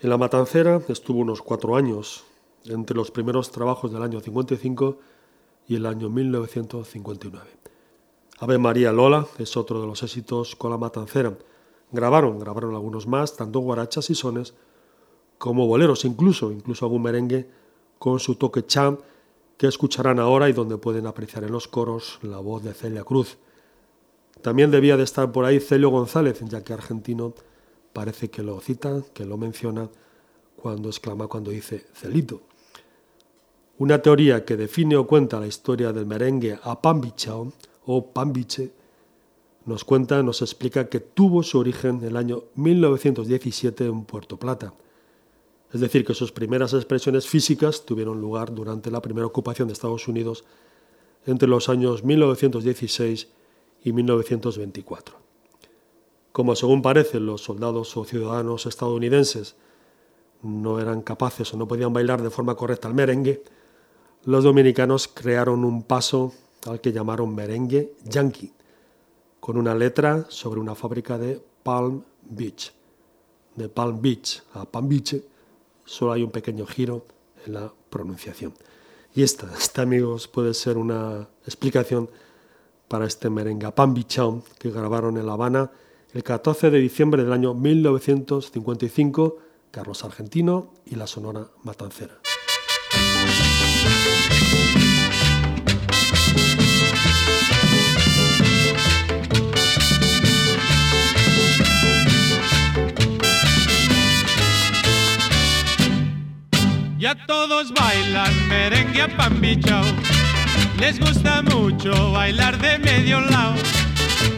En 0.01 0.11
la 0.11 0.19
matancera 0.19 0.83
estuvo 0.88 1.21
unos 1.21 1.40
cuatro 1.40 1.77
años, 1.77 2.25
entre 2.64 2.97
los 2.97 3.12
primeros 3.12 3.53
trabajos 3.53 3.92
del 3.92 4.03
año 4.03 4.19
55 4.19 4.99
y 5.69 5.77
el 5.77 5.87
año 5.87 6.11
1959. 6.11 7.47
Ave 8.40 8.59
María 8.59 8.90
Lola 8.90 9.25
es 9.38 9.57
otro 9.57 9.81
de 9.81 9.87
los 9.87 10.03
éxitos 10.03 10.57
con 10.57 10.73
la 10.73 10.79
matancera. 10.79 11.38
Grabaron, 11.92 12.40
grabaron 12.40 12.75
algunos 12.75 13.07
más, 13.07 13.37
tanto 13.37 13.61
guarachas 13.61 14.11
y 14.11 14.16
sones 14.16 14.55
como 15.38 15.69
boleros, 15.69 16.05
incluso, 16.05 16.51
incluso 16.51 16.87
algún 16.87 17.03
merengue 17.03 17.65
con 17.98 18.20
su 18.20 18.35
toque 18.35 18.66
cham 18.66 18.98
que 19.56 19.66
escucharán 19.66 20.18
ahora 20.18 20.48
y 20.48 20.52
donde 20.52 20.76
pueden 20.76 21.06
apreciar 21.06 21.44
en 21.44 21.52
los 21.52 21.68
coros 21.68 22.18
la 22.22 22.38
voz 22.38 22.62
de 22.62 22.74
Celia 22.74 23.04
Cruz. 23.04 23.38
También 24.42 24.70
debía 24.70 24.96
de 24.96 25.04
estar 25.04 25.32
por 25.32 25.44
ahí 25.44 25.61
Celio 25.61 25.88
González, 25.90 26.40
ya 26.44 26.62
que 26.62 26.72
argentino 26.72 27.35
parece 27.92 28.28
que 28.30 28.42
lo 28.42 28.61
cita, 28.61 29.02
que 29.14 29.24
lo 29.24 29.38
menciona 29.38 29.88
cuando 30.56 30.88
exclama 30.88 31.26
cuando 31.26 31.50
dice 31.50 31.87
Celito. 31.94 32.42
Una 33.78 34.00
teoría 34.00 34.44
que 34.44 34.56
define 34.56 34.96
o 34.96 35.06
cuenta 35.06 35.40
la 35.40 35.46
historia 35.46 35.92
del 35.92 36.06
merengue 36.06 36.59
a 36.62 36.80
Pambichao 36.80 37.52
o 37.87 38.06
Pambiche 38.12 38.72
nos 39.66 39.85
cuenta, 39.85 40.22
nos 40.22 40.42
explica 40.42 40.88
que 40.88 41.00
tuvo 41.00 41.42
su 41.42 41.59
origen 41.59 41.98
en 41.98 42.04
el 42.04 42.16
año 42.16 42.44
1917 42.54 43.87
en 43.87 44.04
Puerto 44.04 44.37
Plata. 44.38 44.72
Es 45.72 45.81
decir, 45.81 46.05
que 46.05 46.14
sus 46.14 46.33
primeras 46.33 46.72
expresiones 46.74 47.26
físicas 47.26 47.85
tuvieron 47.85 48.20
lugar 48.20 48.55
durante 48.55 48.90
la 48.90 49.02
primera 49.02 49.26
ocupación 49.26 49.68
de 49.68 49.74
Estados 49.74 50.07
Unidos 50.09 50.44
entre 51.26 51.48
los 51.48 51.68
años 51.68 52.05
1916 52.05 53.29
y 53.83 53.92
1924. 53.92 55.16
Como 56.33 56.55
según 56.55 56.83
parece 56.83 57.18
los 57.18 57.42
soldados 57.42 57.96
o 57.96 58.05
ciudadanos 58.05 58.66
estadounidenses 58.66 59.57
no 60.42 60.79
eran 60.81 61.02
capaces 61.02 61.52
o 61.52 61.57
no 61.57 61.66
podían 61.66 61.92
bailar 61.92 62.22
de 62.22 62.31
forma 62.31 62.55
correcta 62.55 62.88
el 62.88 62.94
merengue, 62.94 63.42
los 64.24 64.44
dominicanos 64.44 65.09
crearon 65.09 65.64
un 65.64 65.83
paso 65.83 66.33
al 66.66 66.81
que 66.81 66.92
llamaron 66.92 67.35
merengue 67.35 67.94
yankee, 68.05 68.52
con 69.40 69.57
una 69.57 69.74
letra 69.74 70.26
sobre 70.29 70.61
una 70.61 70.74
fábrica 70.74 71.16
de 71.16 71.40
Palm 71.62 72.02
Beach. 72.22 72.72
De 73.55 73.68
Palm 73.68 74.00
Beach 74.02 74.42
a 74.52 74.64
Palm 74.64 74.88
Beach 74.88 75.16
solo 75.87 76.12
hay 76.12 76.22
un 76.22 76.31
pequeño 76.31 76.66
giro 76.66 77.07
en 77.46 77.55
la 77.55 77.72
pronunciación. 77.88 78.53
Y 79.14 79.22
esta, 79.22 79.49
esta 79.59 79.83
amigos, 79.83 80.29
puede 80.29 80.53
ser 80.53 80.77
una 80.77 81.29
explicación 81.46 82.11
para 82.88 83.07
este 83.07 83.31
merengue 83.31 83.72
Palm 83.72 83.94
Beach 83.94 84.20
que 84.59 84.70
grabaron 84.70 85.16
en 85.16 85.27
La 85.27 85.33
Habana 85.33 85.70
el 86.12 86.22
14 86.22 86.70
de 86.70 86.79
diciembre 86.79 87.22
del 87.22 87.33
año 87.33 87.55
1955 87.55 89.38
Carlos 89.70 90.05
Argentino 90.05 90.72
y 90.87 90.94
la 90.94 91.07
Sonora 91.07 91.49
Matancera. 91.62 92.18
Ya 107.07 107.14
todos 107.14 107.73
bailan 107.73 108.49
merengue 108.49 109.01
a 109.03 109.07
pambichao. 109.07 109.85
Les 110.81 110.99
gusta 110.99 111.40
mucho 111.40 112.11
bailar 112.11 112.59
de 112.59 112.81
medio 112.81 113.21
lado. 113.21 113.55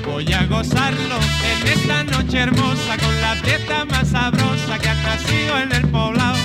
Voy 0.04 0.30
a 0.34 0.44
gozarlo 0.44 1.16
en 1.50 1.66
esta 1.66 2.04
noche 2.04 2.40
hermosa 2.40 2.98
con 2.98 3.20
la 3.22 3.36
fiesta 3.36 3.86
más 3.86 4.08
sabrosa 4.08 4.78
que 4.78 4.88
ha 4.90 4.94
nacido 4.96 5.58
en 5.58 5.72
el 5.72 5.88
poblado. 5.88 6.36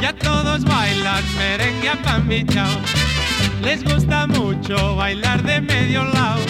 Ya 0.00 0.14
todos 0.14 0.64
bailan 0.64 1.22
merengue 1.36 1.90
a 1.90 1.96
pambichao. 2.00 2.80
Les 3.60 3.84
gusta 3.84 4.26
mucho 4.26 4.96
bailar 4.96 5.42
de 5.42 5.60
medio 5.60 6.02
lado. 6.04 6.40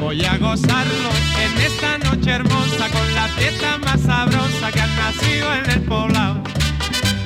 Voy 0.00 0.24
a 0.24 0.38
gozarlo 0.38 1.10
en 1.44 1.60
esta 1.60 1.98
noche 1.98 2.30
hermosa 2.30 2.88
con 2.88 3.14
la 3.16 3.26
fiesta 3.36 3.78
más 3.78 4.00
sabrosa 4.00 4.70
que 4.70 4.80
ha 4.80 4.86
nacido 4.86 5.52
en 5.54 5.70
el 5.70 5.80
poblado. 5.80 6.55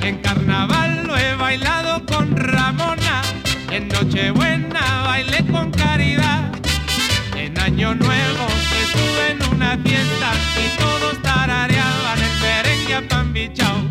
En 0.03 0.17
carnaval 0.17 1.05
lo 1.05 1.15
he 1.15 1.35
bailado 1.35 2.03
con 2.05 2.35
Ramona, 2.35 3.21
en 3.69 3.87
Nochebuena 3.87 5.03
bailé 5.03 5.45
con 5.51 5.71
Caridad. 5.71 6.51
En 7.35 7.57
Año 7.59 7.93
Nuevo 7.93 8.47
estuve 8.81 9.31
en 9.31 9.55
una 9.55 9.77
fiesta 9.77 10.31
y 10.57 10.77
todos 10.79 11.21
tarareaban 11.21 12.19
el 12.19 12.41
merengue 12.41 12.95
a 12.95 13.07
pambichao. 13.07 13.77
A 13.77 13.90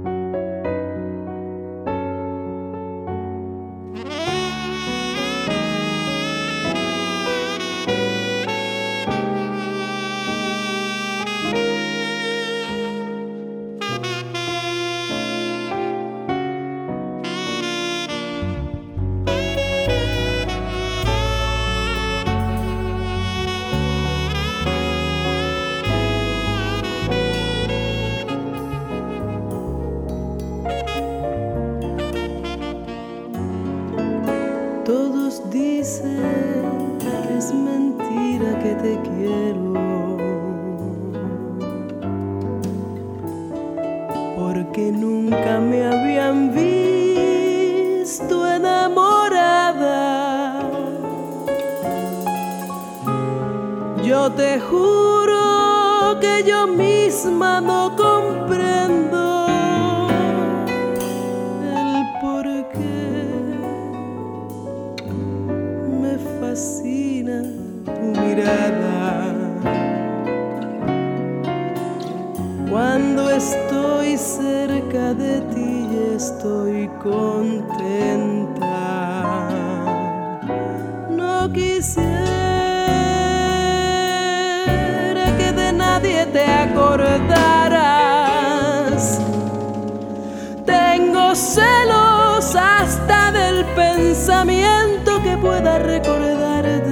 Celos 91.41 92.55
hasta 92.55 93.31
del 93.31 93.65
pensamiento 93.75 95.21
que 95.23 95.35
pueda 95.37 95.79
recordarte 95.79 96.91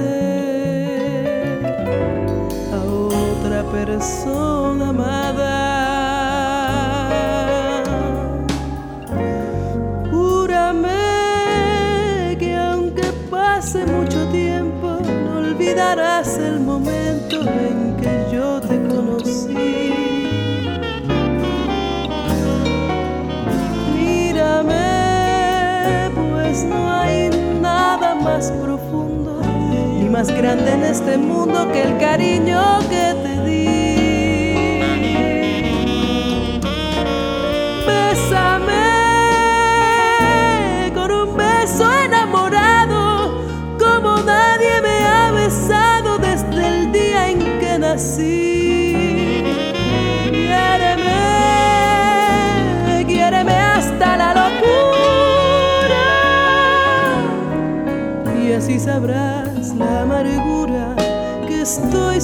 a 2.72 2.78
otra 2.84 3.62
persona 3.70 4.88
amada. 4.88 5.54
Júrame 10.10 10.88
que 12.38 12.56
aunque 12.56 13.04
pase 13.30 13.86
mucho 13.86 14.26
tiempo, 14.30 14.98
no 15.24 15.38
olvidarás 15.38 16.38
el 16.38 16.58
momento 16.60 17.40
en 17.42 17.69
más 30.20 30.36
grande 30.36 30.70
en 30.72 30.84
este 30.84 31.16
mundo 31.16 31.72
que 31.72 31.80
el 31.82 31.96
cariño 31.96 32.80
que 32.90 33.14
te 33.22 33.29
que 61.78 61.86
estoy 61.86 62.20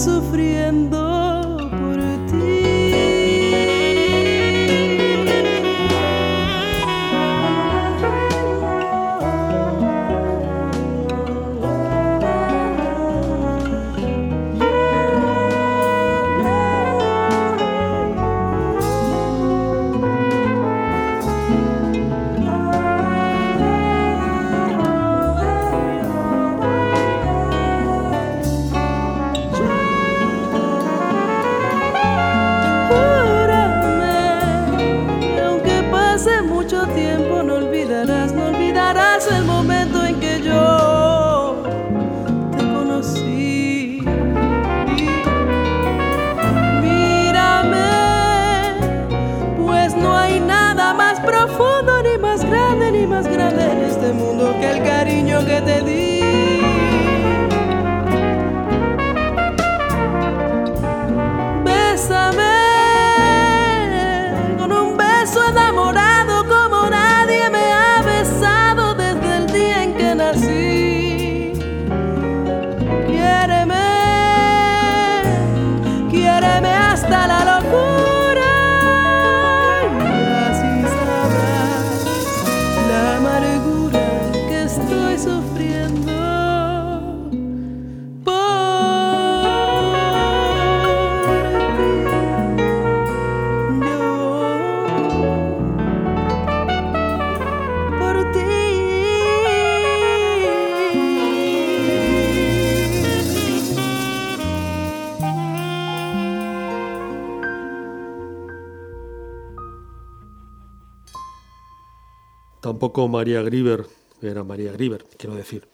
María 113.08 113.42
Grieber 113.42 113.86
era 114.22 114.44
María 114.44 114.72
Grieber, 114.72 115.04
quiero 115.16 115.34
decir, 115.34 115.68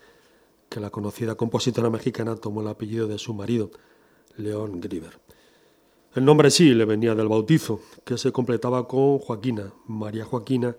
que 0.69 0.81
la 0.81 0.91
conocida 0.91 1.35
compositora 1.35 1.91
mexicana 1.91 2.37
tomó 2.37 2.61
el 2.63 2.69
apellido 2.69 3.07
de 3.07 3.19
su 3.19 3.35
marido, 3.35 3.71
León 4.37 4.81
Grieber. 4.81 5.21
El 6.15 6.25
nombre 6.25 6.51
sí 6.51 6.75
le 6.75 6.85
venía 6.85 7.15
del 7.15 7.29
bautizo, 7.29 7.81
que 8.05 8.19
se 8.19 8.33
completaba 8.33 8.87
con 8.87 9.19
Joaquina, 9.19 9.73
María 9.87 10.25
Joaquina 10.25 10.77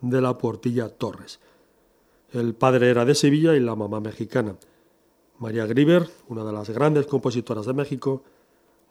de 0.00 0.20
la 0.20 0.36
Portilla 0.36 0.88
Torres. 0.88 1.40
El 2.32 2.54
padre 2.54 2.90
era 2.90 3.04
de 3.04 3.14
Sevilla 3.14 3.54
y 3.56 3.60
la 3.60 3.74
mamá 3.74 4.00
mexicana. 4.00 4.56
María 5.38 5.66
Grieber, 5.66 6.08
una 6.28 6.44
de 6.44 6.52
las 6.52 6.68
grandes 6.70 7.06
compositoras 7.06 7.66
de 7.66 7.72
México, 7.72 8.22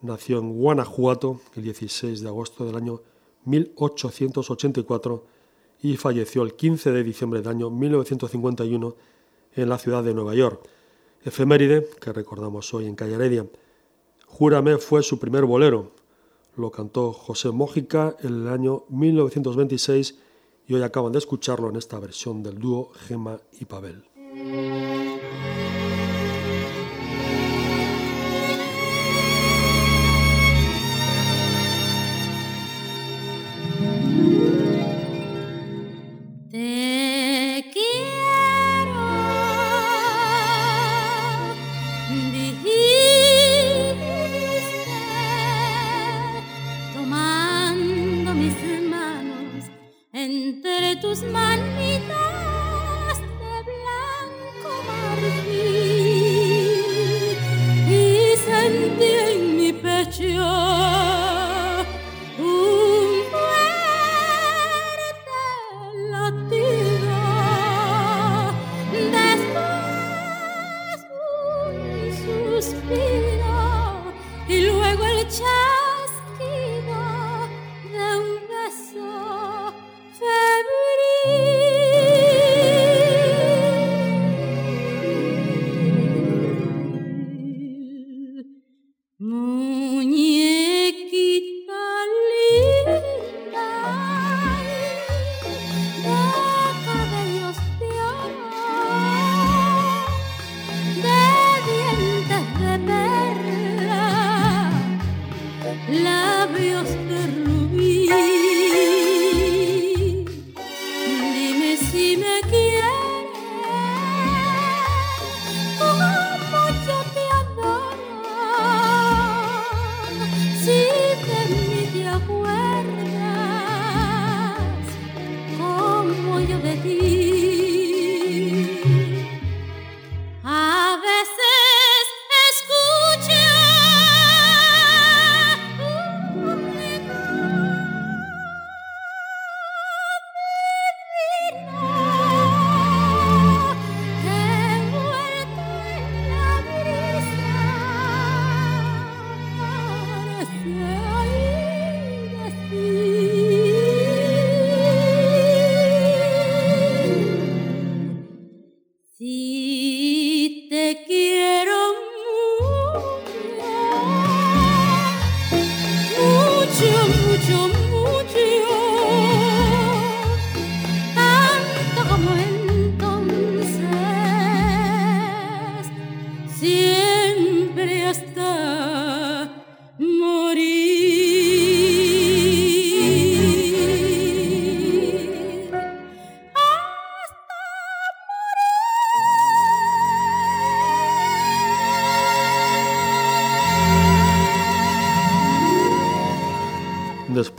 nació 0.02 0.40
en 0.40 0.58
Guanajuato 0.58 1.42
el 1.56 1.64
16 1.64 2.22
de 2.22 2.28
agosto 2.28 2.66
del 2.66 2.76
año 2.76 3.02
1884 3.46 5.35
y 5.86 5.98
falleció 5.98 6.42
el 6.42 6.56
15 6.56 6.92
de 6.92 7.04
diciembre 7.04 7.42
del 7.42 7.50
año 7.50 7.70
1951 7.70 8.96
en 9.54 9.70
la 9.70 9.78
ciudad 9.78 10.04
de 10.04 10.16
Nueva 10.16 10.34
York. 10.34 10.68
Efeméride 11.24 11.88
que 12.02 12.12
recordamos 12.12 12.74
hoy 12.74 12.88
en 12.88 12.96
Calle 12.96 13.14
Heredia. 13.14 13.46
Júrame 14.26 14.80
fue 14.80 15.04
su 15.04 15.20
primer 15.20 15.46
bolero. 15.46 15.92
Lo 16.56 16.72
cantó 16.72 17.14
José 17.14 17.52
Mójica 17.52 18.16
en 18.22 18.34
el 18.34 18.48
año 18.48 18.86
1926 18.90 20.18
y 20.66 20.74
hoy 20.74 20.82
acaban 20.82 21.12
de 21.12 21.20
escucharlo 21.20 21.70
en 21.70 21.76
esta 21.76 22.00
versión 22.00 22.42
del 22.42 22.58
dúo 22.58 22.92
Gema 23.08 23.40
y 23.60 23.66
Pavel. 23.66 24.06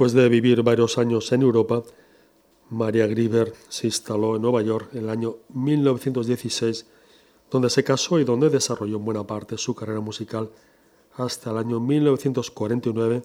Después 0.07 0.23
de 0.23 0.29
vivir 0.29 0.63
varios 0.63 0.99
años 0.99 1.33
en 1.33 1.43
Europa, 1.43 1.83
María 2.71 3.09
Grieber 3.09 3.53
se 3.69 3.89
instaló 3.89 4.37
en 4.37 4.43
Nueva 4.43 4.63
York 4.63 4.91
en 4.93 5.01
el 5.01 5.11
año 5.11 5.39
1916, 5.49 6.87
donde 7.51 7.71
se 7.71 7.83
casó 7.83 8.21
y 8.21 8.25
donde 8.25 8.49
desarrolló 8.49 8.99
en 8.99 9.05
buena 9.05 9.27
parte 9.27 9.59
su 9.59 9.75
carrera 9.75 9.99
musical 9.99 10.49
hasta 11.17 11.51
el 11.51 11.57
año 11.57 11.81
1949, 11.81 13.25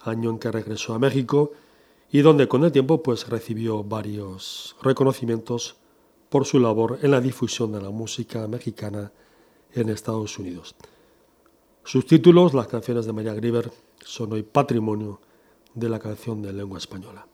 año 0.00 0.30
en 0.30 0.40
que 0.40 0.50
regresó 0.50 0.94
a 0.94 0.98
México 0.98 1.52
y 2.10 2.22
donde 2.22 2.48
con 2.48 2.64
el 2.64 2.72
tiempo 2.72 3.04
pues 3.04 3.28
recibió 3.28 3.84
varios 3.84 4.74
reconocimientos 4.82 5.76
por 6.28 6.44
su 6.44 6.58
labor 6.58 6.98
en 7.02 7.12
la 7.12 7.20
difusión 7.20 7.70
de 7.70 7.82
la 7.82 7.90
música 7.90 8.48
mexicana 8.48 9.12
en 9.74 9.90
Estados 9.90 10.36
Unidos. 10.40 10.74
Sus 11.84 12.04
títulos, 12.04 12.52
las 12.52 12.66
canciones 12.66 13.06
de 13.06 13.12
María 13.12 13.32
Grieber, 13.32 13.70
son 14.04 14.32
hoy 14.32 14.42
patrimonio 14.42 15.20
de 15.74 15.88
la 15.88 15.98
canción 15.98 16.42
de 16.42 16.52
lengua 16.52 16.78
española. 16.78 17.26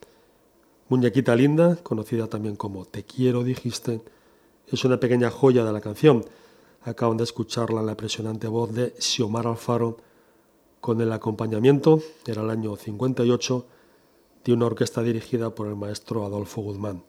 Muñequita 0.89 1.35
Linda, 1.35 1.77
conocida 1.83 2.29
también 2.29 2.57
como 2.57 2.85
Te 2.85 3.05
quiero, 3.05 3.43
dijiste, 3.43 4.01
es 4.69 4.85
una 4.85 5.01
pequeña 5.01 5.31
joya 5.31 5.65
de 5.65 5.73
la 5.73 5.81
canción. 5.81 6.25
Acaban 6.83 7.17
de 7.17 7.25
escucharla 7.25 7.83
la 7.83 7.93
impresionante 7.93 8.47
voz 8.47 8.73
de 8.73 8.95
Xiomar 8.99 9.47
Alfaro 9.47 9.97
con 10.81 11.01
el 11.01 11.11
acompañamiento, 11.13 12.01
era 12.27 12.43
el 12.43 12.51
año 12.51 12.77
58, 12.77 13.67
de 14.45 14.53
una 14.53 14.67
orquesta 14.67 15.03
dirigida 15.03 15.51
por 15.51 15.67
el 15.67 15.75
maestro 15.75 16.25
Adolfo 16.25 16.63
Guzmán. 16.63 17.03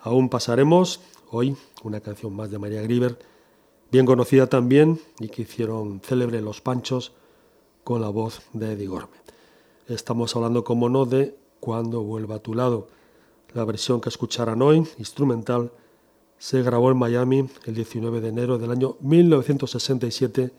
Aún 0.00 0.30
pasaremos 0.30 1.00
hoy 1.30 1.56
una 1.82 2.00
canción 2.00 2.34
más 2.34 2.50
de 2.50 2.58
María 2.58 2.80
Grieber, 2.80 3.18
bien 3.92 4.06
conocida 4.06 4.46
también 4.46 5.00
y 5.20 5.28
que 5.28 5.42
hicieron 5.42 6.00
célebre 6.00 6.40
Los 6.40 6.62
Panchos 6.62 7.12
con 7.84 8.00
la 8.00 8.08
voz 8.08 8.40
de 8.54 8.72
Eddie 8.72 8.86
Gorme. 8.86 9.23
Estamos 9.86 10.34
hablando, 10.34 10.64
como 10.64 10.88
no, 10.88 11.04
de 11.04 11.36
Cuando 11.60 12.02
vuelva 12.02 12.36
a 12.36 12.38
tu 12.38 12.54
lado. 12.54 12.88
La 13.52 13.64
versión 13.64 14.00
que 14.00 14.08
escucharán 14.08 14.62
hoy, 14.62 14.86
instrumental, 14.98 15.72
se 16.38 16.62
grabó 16.62 16.90
en 16.90 16.98
Miami 16.98 17.48
el 17.64 17.74
19 17.74 18.20
de 18.20 18.28
enero 18.28 18.58
del 18.58 18.70
año 18.70 18.96
1967 19.00 20.52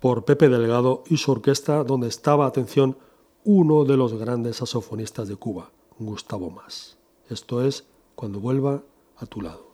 por 0.00 0.24
Pepe 0.24 0.48
Delgado 0.48 1.02
y 1.08 1.16
su 1.16 1.32
orquesta, 1.32 1.82
donde 1.82 2.08
estaba, 2.08 2.46
atención, 2.46 2.96
uno 3.44 3.84
de 3.84 3.96
los 3.96 4.14
grandes 4.14 4.56
saxofonistas 4.56 5.28
de 5.28 5.36
Cuba, 5.36 5.70
Gustavo 5.98 6.50
Más. 6.50 6.96
Esto 7.28 7.64
es 7.64 7.84
Cuando 8.14 8.40
vuelva 8.40 8.82
a 9.16 9.26
tu 9.26 9.40
lado. 9.40 9.66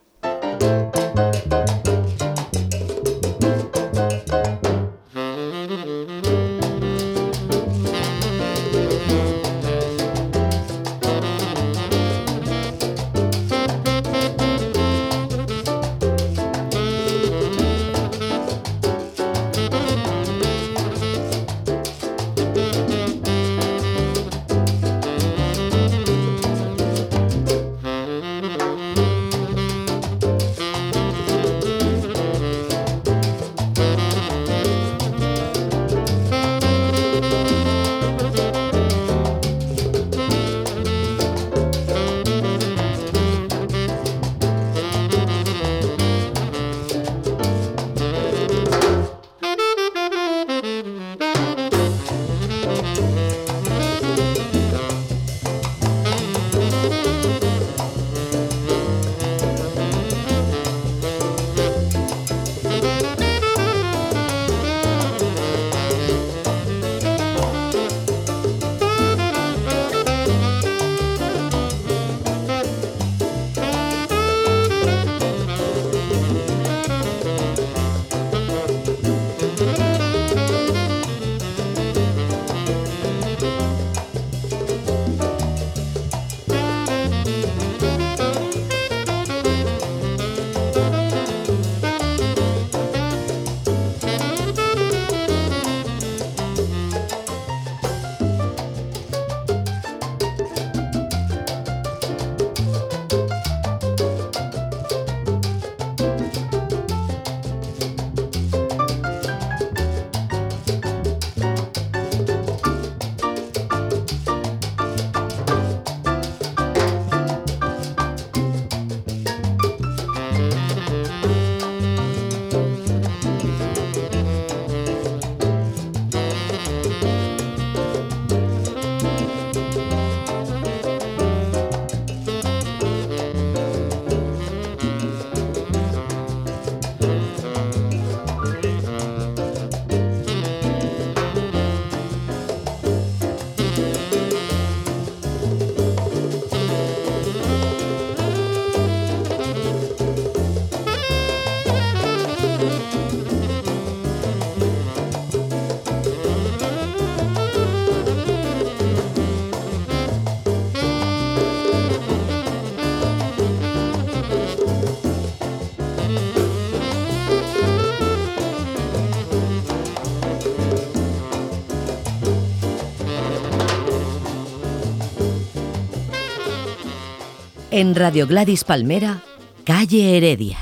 En 177.74 177.94
Radio 177.94 178.26
Gladys 178.26 178.64
Palmera, 178.64 179.22
Calle 179.64 180.18
Heredia. 180.18 180.61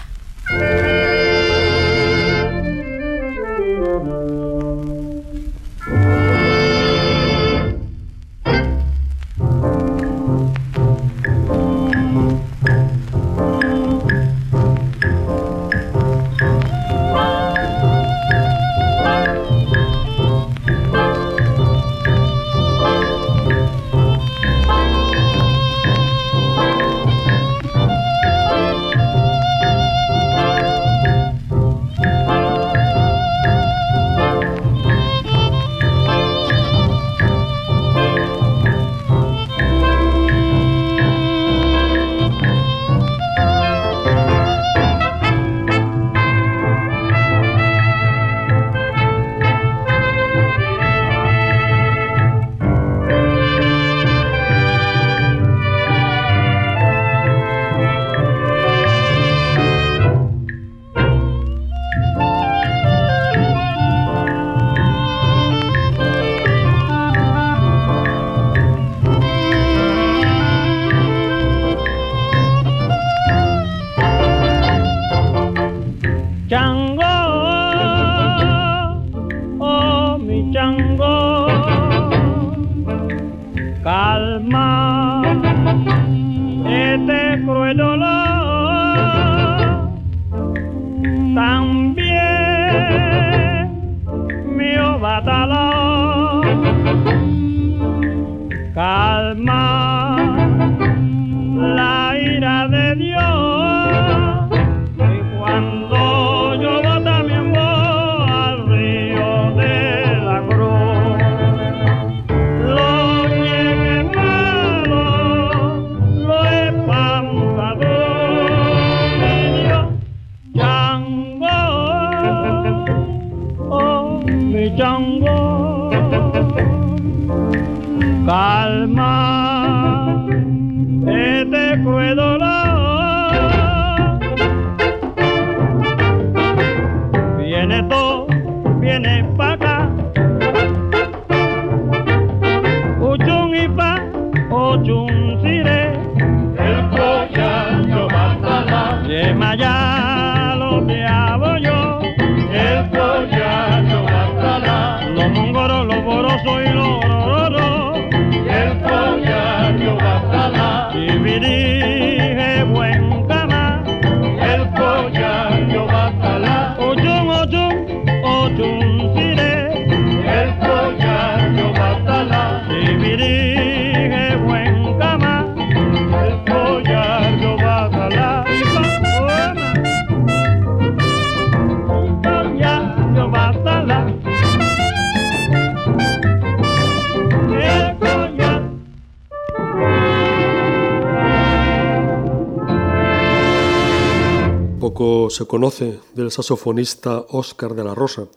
Se 195.30 195.46
conoce 195.46 195.98
del 196.12 196.30
saxofonista 196.30 197.24
Óscar 197.30 197.74
de 197.74 197.82
la 197.84 197.94
Rosa. 197.94 198.28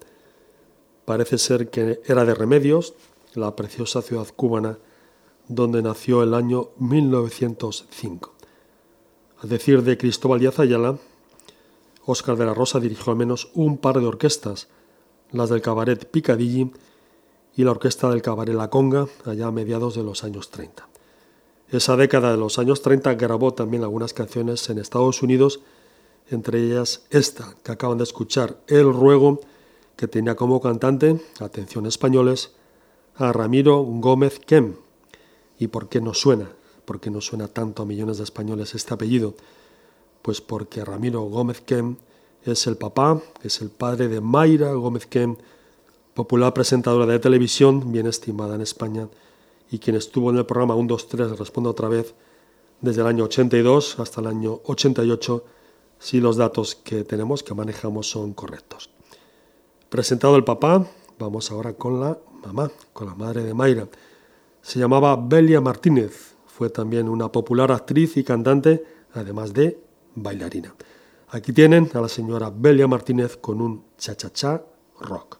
Parece 1.03 1.38
ser 1.38 1.70
que 1.70 1.99
era 2.05 2.24
de 2.24 2.34
Remedios, 2.34 2.93
la 3.34 3.53
preciosa 3.53 4.01
ciudad 4.01 4.28
cubana 4.34 4.78
donde 5.49 5.82
nació 5.82 6.24
el 6.24 6.34
año 6.34 6.70
1905. 6.78 8.34
A 9.41 9.47
decir 9.47 9.84
de 9.84 9.97
Cristóbal 9.97 10.39
Díaz 10.39 10.57
Ayala, 10.59 10.97
Óscar 12.05 12.38
de 12.38 12.45
la 12.45 12.53
Rosa 12.53 12.80
dirigió 12.80 13.11
al 13.11 13.18
menos 13.18 13.49
un 13.55 13.78
par 13.78 13.99
de 13.99 14.05
orquestas, 14.05 14.70
las 15.34 15.49
del 15.49 15.61
cabaret 15.61 16.09
Picadilly 16.09 16.72
y 17.57 17.66
la 17.66 17.72
orquesta 17.72 18.09
del 18.09 18.22
cabaret 18.22 18.55
La 18.55 18.70
Conga, 18.70 19.07
allá 19.26 19.47
a 19.47 19.51
mediados 19.51 19.95
de 19.95 20.03
los 20.03 20.24
años 20.24 20.49
30. 20.49 20.88
Esa 21.72 21.97
década 21.97 22.32
de 22.32 22.38
los 22.38 22.57
años 22.57 22.82
30 22.82 23.16
grabó 23.16 23.53
también 23.53 23.84
algunas 23.84 24.14
canciones 24.14 24.70
en 24.70 24.78
Estados 24.78 25.22
Unidos, 25.22 25.59
entre 26.30 26.59
ellas 26.63 27.03
esta 27.09 27.55
que 27.63 27.71
acaban 27.71 27.97
de 27.97 28.03
escuchar, 28.03 28.57
El 28.67 28.93
Ruego, 28.93 29.41
que 29.95 30.07
tenía 30.07 30.36
como 30.36 30.61
cantante, 30.61 31.21
atención 31.39 31.86
españoles, 31.86 32.51
a 33.15 33.32
Ramiro 33.32 33.82
Gómez 33.84 34.39
Kem. 34.39 34.76
¿Y 35.59 35.67
por 35.67 35.88
qué 35.89 36.01
no 36.01 36.13
suena? 36.13 36.49
¿Por 36.86 36.99
qué 36.99 37.09
no 37.09 37.21
suena 37.21 37.47
tanto 37.47 37.84
a 37.84 37.86
millones 37.86 38.17
de 38.17 38.24
españoles 38.24 38.74
este 38.76 38.93
apellido? 38.93 39.36
Pues 40.21 40.41
porque 40.41 40.84
Ramiro 40.84 41.21
Gómez 41.21 41.61
Kem 41.61 41.97
es 42.43 42.67
el 42.67 42.78
papá, 42.78 43.21
es 43.41 43.61
el 43.61 43.69
padre 43.69 44.07
de 44.07 44.19
Mayra 44.19 44.74
Gómez 44.74 45.05
Kem, 45.05 45.38
popular 46.13 46.53
presentadora 46.53 47.05
de 47.05 47.19
televisión, 47.19 47.91
bien 47.91 48.07
estimada 48.07 48.55
en 48.55 48.61
España, 48.61 49.07
y 49.71 49.80
quien 49.80 49.95
estuvo 49.95 50.30
en 50.30 50.38
el 50.38 50.45
programa 50.45 50.76
1, 50.76 50.88
2, 50.88 51.07
3, 51.07 51.39
Responde 51.39 51.69
otra 51.69 51.88
vez, 51.88 52.13
desde 52.82 53.01
el 53.01 53.07
año 53.07 53.24
82 53.26 53.99
hasta 53.99 54.21
el 54.21 54.28
año 54.28 54.59
88, 54.65 55.43
si 56.04 56.20
los 56.20 56.36
datos 56.36 56.76
que 56.76 57.06
tenemos, 57.06 57.43
que 57.43 57.54
manejamos, 57.54 58.10
son 58.10 58.34
correctos. 58.34 58.89
Presentado 59.88 60.36
el 60.36 60.43
papá, 60.43 60.86
vamos 61.18 61.49
ahora 61.49 61.72
con 61.76 62.01
la 62.01 62.18
mamá, 62.45 62.70
con 62.91 63.08
la 63.08 63.16
madre 63.16 63.41
de 63.41 63.54
Mayra. 63.54 63.88
Se 64.62 64.80
llamaba 64.80 65.16
Belia 65.16 65.62
Martínez, 65.62 66.36
fue 66.45 66.70
también 66.70 67.08
una 67.08 67.32
popular 67.32 67.72
actriz 67.72 68.18
y 68.18 68.26
cantante, 68.26 68.84
además 69.14 69.54
de 69.54 69.80
bailarina. 70.16 70.76
Aquí 71.30 71.54
tienen 71.54 71.89
a 71.93 72.01
la 72.01 72.10
señora 72.10 72.51
Belia 72.54 72.86
Martínez 72.86 73.38
con 73.38 73.62
un 73.62 73.86
cha-cha-cha 73.97 74.62
rock. 74.99 75.39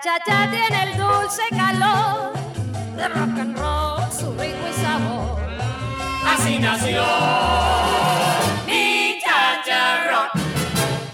El 0.00 0.04
cha-cha-cha 0.04 0.50
tiene 0.50 0.82
el 0.84 0.96
dulce 0.96 1.42
calor 1.50 2.32
de 2.96 3.08
rock 3.08 3.38
and 3.38 3.58
roll, 3.58 4.00
su 4.10 4.32
ritmo 4.32 4.66
y 4.66 4.72
sabor. 4.72 5.38
Así 6.26 6.58
nació 6.58 7.04
mi 8.66 9.18
chacha 9.22 10.08
rock. 10.08 10.30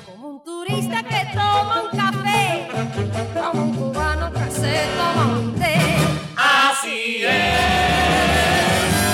Como 0.07 0.29
un 0.29 0.45
turista 0.45 1.03
que 1.03 1.27
toma 1.35 1.83
un 1.83 1.99
café, 1.99 2.69
como 3.35 3.63
un 3.65 3.75
cubano 3.75 4.33
que 4.33 4.51
se 4.53 4.87
toma 4.97 5.39
un 5.39 5.55
té. 5.57 5.79
Así 6.37 7.25
es 7.25 7.59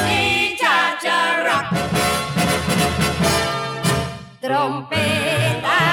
mi 0.06 0.54
chacha 0.58 1.16
rock. 1.44 1.66
Trompetas 4.38 5.91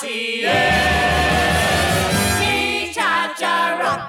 Así 0.00 0.44
es 0.44 0.52
mi 2.38 2.92
chacha 2.94 3.76
rock. 3.78 4.00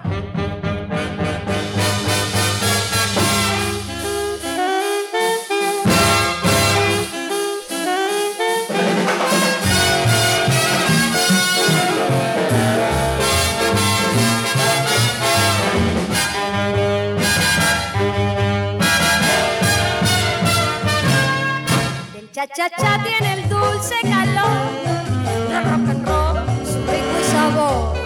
El 22.16 22.32
cha-cha-cha 22.32 23.04
tiene 23.04 23.29
el 23.29 23.29
dulce 23.29 23.29
calor 23.29 23.29
de 25.64 25.70
rock 25.70 25.90
and 25.90 26.08
roll, 26.08 26.38
su 26.66 26.80
ritmo 26.90 27.20
y 27.20 27.24
sabor. 27.24 28.00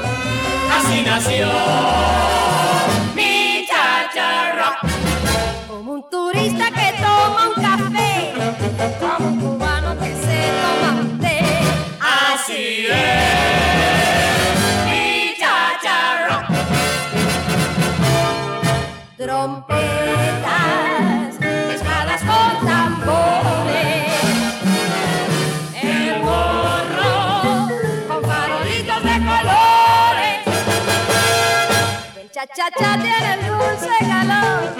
Cha-cha-cha 32.63 33.01
tiene 33.01 33.33
el 33.33 33.39
dulce 33.47 33.89
calor 34.07 34.75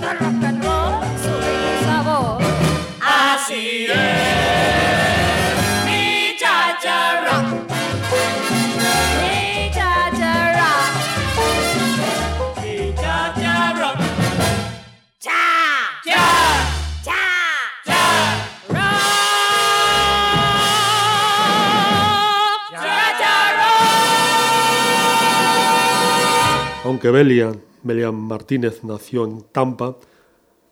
del 0.00 0.18
rock 0.18 0.44
and 0.44 0.64
roll, 0.64 1.00
su 1.22 1.32
ritmo 1.40 1.70
y 1.80 1.84
sabor. 1.84 2.38
Así 3.00 3.86
es, 3.86 3.96
mi 5.86 6.36
chachara. 6.38 7.36
Mi 7.42 7.69
Aunque 27.00 27.12
Belia, 27.12 27.58
Belia 27.82 28.12
Martínez 28.12 28.84
nació 28.84 29.24
en 29.24 29.40
Tampa, 29.40 29.96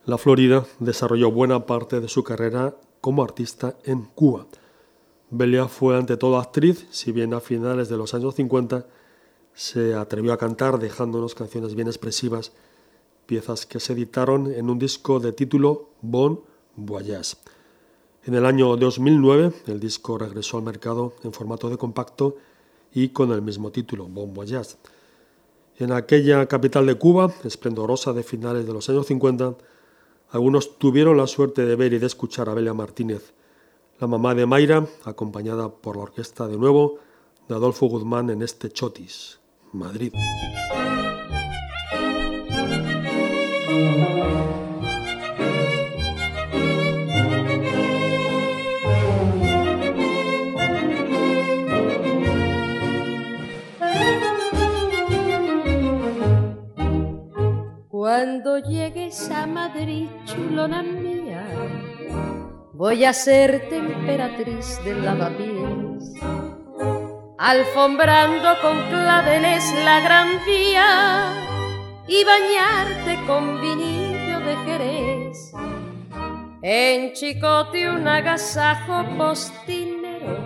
la 0.04 0.18
Florida, 0.18 0.66
desarrolló 0.78 1.30
buena 1.30 1.64
parte 1.64 2.00
de 2.00 2.08
su 2.10 2.22
carrera 2.22 2.76
como 3.00 3.22
artista 3.22 3.76
en 3.84 4.02
Cuba. 4.02 4.46
Belia 5.30 5.68
fue 5.68 5.96
ante 5.96 6.18
todo 6.18 6.36
actriz, 6.36 6.86
si 6.90 7.12
bien 7.12 7.32
a 7.32 7.40
finales 7.40 7.88
de 7.88 7.96
los 7.96 8.12
años 8.12 8.34
50 8.34 8.84
se 9.54 9.94
atrevió 9.94 10.34
a 10.34 10.36
cantar 10.36 10.78
dejándonos 10.78 11.34
canciones 11.34 11.74
bien 11.74 11.88
expresivas, 11.88 12.52
piezas 13.24 13.64
que 13.64 13.80
se 13.80 13.94
editaron 13.94 14.52
en 14.52 14.68
un 14.68 14.78
disco 14.78 15.20
de 15.20 15.32
título 15.32 15.88
Bon 16.02 16.42
Voyage. 16.76 17.38
En 18.24 18.34
el 18.34 18.44
año 18.44 18.76
2009 18.76 19.52
el 19.68 19.80
disco 19.80 20.18
regresó 20.18 20.58
al 20.58 20.64
mercado 20.64 21.14
en 21.24 21.32
formato 21.32 21.70
de 21.70 21.78
compacto 21.78 22.36
y 22.92 23.08
con 23.08 23.32
el 23.32 23.40
mismo 23.40 23.70
título, 23.72 24.08
Bon 24.08 24.34
Voyage. 24.34 24.76
En 25.80 25.92
aquella 25.92 26.46
capital 26.46 26.86
de 26.86 26.96
Cuba, 26.96 27.32
esplendorosa 27.44 28.12
de 28.12 28.24
finales 28.24 28.66
de 28.66 28.72
los 28.72 28.88
años 28.88 29.06
50, 29.06 29.54
algunos 30.30 30.76
tuvieron 30.76 31.16
la 31.16 31.28
suerte 31.28 31.64
de 31.64 31.76
ver 31.76 31.92
y 31.92 32.00
de 32.00 32.06
escuchar 32.06 32.48
a 32.48 32.54
Belia 32.54 32.74
Martínez, 32.74 33.32
la 34.00 34.08
mamá 34.08 34.34
de 34.34 34.44
Mayra, 34.44 34.88
acompañada 35.04 35.68
por 35.68 35.96
la 35.96 36.02
orquesta 36.02 36.48
de 36.48 36.56
nuevo 36.56 36.98
de 37.48 37.54
Adolfo 37.54 37.86
Guzmán 37.86 38.28
en 38.30 38.42
este 38.42 38.70
Chotis, 38.70 39.38
Madrid. 39.72 40.12
Cuando 58.28 58.58
llegues 58.58 59.30
a 59.30 59.46
Madrid, 59.46 60.06
chulona 60.26 60.82
mía, 60.82 61.46
voy 62.74 63.06
a 63.06 63.14
ser 63.14 63.70
temperatriz 63.70 64.78
de 64.84 64.94
lavapiés, 64.96 66.12
alfombrando 67.38 68.50
con 68.60 68.76
claveles 68.90 69.64
la 69.82 70.00
gran 70.00 70.28
vía 70.44 71.32
y 72.06 72.22
bañarte 72.22 73.18
con 73.26 73.62
vinillo 73.62 74.40
de 74.40 74.56
Jerez. 74.66 75.52
En 76.60 77.14
Chicote 77.14 77.88
un 77.88 78.06
agasajo 78.06 79.06
postinero 79.16 80.36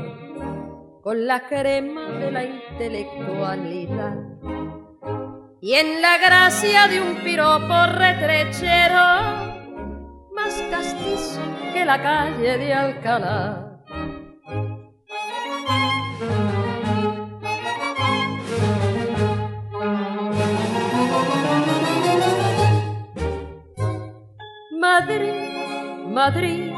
con 1.03 1.27
la 1.27 1.49
crema 1.49 2.11
de 2.13 2.31
la 2.31 2.45
intelectualidad 2.45 4.33
y 5.65 5.75
en 5.75 6.03
la 6.03 6.19
gracia 6.19 6.89
de 6.89 7.01
un 7.01 7.15
piropo 7.23 7.87
retrechero, 7.87 8.99
más 10.35 10.61
castizo 10.69 11.41
que 11.73 11.85
la 11.85 12.03
calle 12.03 12.59
de 12.59 12.75
Alcalá. 12.75 13.85
Madrid, 24.81 25.33
Madrid, 26.09 26.73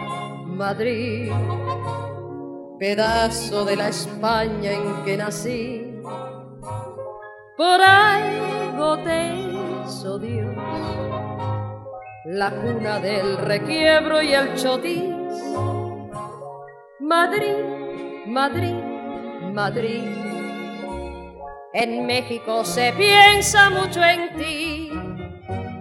Madrid, 0.44 1.32
pedazo 2.78 3.64
de 3.64 3.76
la 3.76 3.88
España 3.88 4.72
en 4.72 5.04
que 5.06 5.16
nací 5.16 5.84
por 7.56 7.80
algo 8.74 8.96
Dios, 10.18 10.56
la 12.24 12.50
cuna 12.50 12.98
del 12.98 13.38
requiebro 13.38 14.20
y 14.22 14.34
el 14.34 14.54
chotis. 14.56 15.04
Madrid, 17.00 17.56
Madrid, 18.26 18.74
Madrid. 19.52 20.04
En 21.72 22.06
México 22.06 22.64
se 22.64 22.92
piensa 22.92 23.70
mucho 23.70 24.02
en 24.02 24.36
ti, 24.36 24.90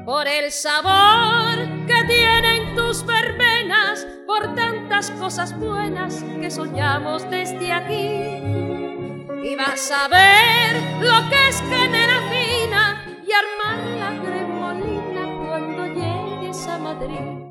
por 0.05 0.27
el 0.27 0.51
sabor 0.51 1.55
que 1.87 2.03
tienen 2.07 2.75
tus 2.75 3.05
verbenas, 3.05 4.05
por 4.25 4.55
tantas 4.55 5.11
cosas 5.11 5.57
buenas 5.59 6.23
que 6.41 6.49
soñamos 6.49 7.29
desde 7.29 7.71
aquí 7.71 8.63
y 9.43 9.55
vas 9.55 9.91
a 9.91 10.07
ver 10.07 10.81
lo 11.01 11.29
que 11.29 11.47
es 11.49 11.61
fina 11.61 12.32
armar 13.33 13.79
la 13.99 14.21
cremolina 14.21 15.23
cuando 15.47 15.87
llegues 15.87 16.67
a 16.67 16.77
Madrid. 16.79 17.43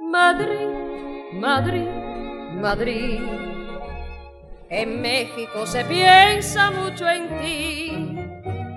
Madrid, 0.00 0.68
Madrid, 1.32 1.88
Madrid. 2.60 3.47
En 4.70 5.00
México 5.00 5.66
se 5.66 5.82
piensa 5.86 6.70
mucho 6.70 7.08
en 7.08 7.40
ti 7.40 8.18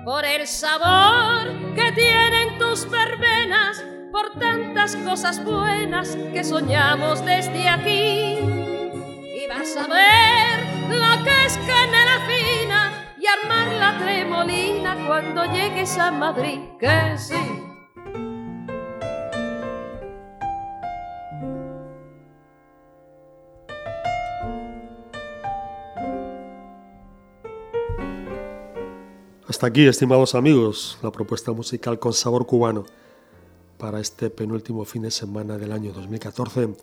por 0.06 0.24
el 0.24 0.46
sabor 0.46 1.48
que 1.74 1.92
tienen 1.92 2.58
tus 2.58 2.90
verbenas, 2.90 3.84
por 4.10 4.32
tantas 4.38 4.96
cosas 4.96 5.44
buenas 5.44 6.16
que 6.32 6.44
soñamos 6.44 7.22
desde 7.26 7.68
aquí. 7.68 8.38
Y 8.38 9.46
vas 9.48 9.76
a 9.76 9.86
ver 9.86 10.98
lo 10.98 11.24
que 11.24 11.44
es 11.46 11.58
canela 11.58 12.26
fina 12.26 13.14
y 13.18 13.26
armar 13.26 13.68
la 13.74 13.98
tremolina 13.98 14.96
cuando 15.06 15.44
llegues 15.44 15.98
a 15.98 16.10
Madrid, 16.10 16.58
que 16.80 17.18
sí. 17.18 17.71
Hasta 29.62 29.68
aquí, 29.68 29.86
estimados 29.86 30.34
amigos, 30.34 30.98
la 31.04 31.12
propuesta 31.12 31.52
musical 31.52 32.00
con 32.00 32.12
sabor 32.12 32.46
cubano 32.46 32.84
para 33.78 34.00
este 34.00 34.28
penúltimo 34.28 34.84
fin 34.84 35.02
de 35.02 35.12
semana 35.12 35.56
del 35.56 35.70
año 35.70 35.92
2014. 35.92 36.74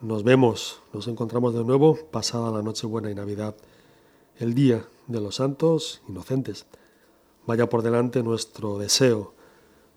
Nos 0.00 0.24
vemos, 0.24 0.80
nos 0.94 1.08
encontramos 1.08 1.52
de 1.52 1.62
nuevo 1.62 1.98
pasada 2.10 2.50
la 2.50 2.62
Nochebuena 2.62 3.10
y 3.10 3.14
Navidad, 3.14 3.54
el 4.38 4.54
Día 4.54 4.82
de 5.08 5.20
los 5.20 5.34
Santos 5.34 6.00
Inocentes. 6.08 6.64
Vaya 7.46 7.68
por 7.68 7.82
delante 7.82 8.22
nuestro 8.22 8.78
deseo 8.78 9.34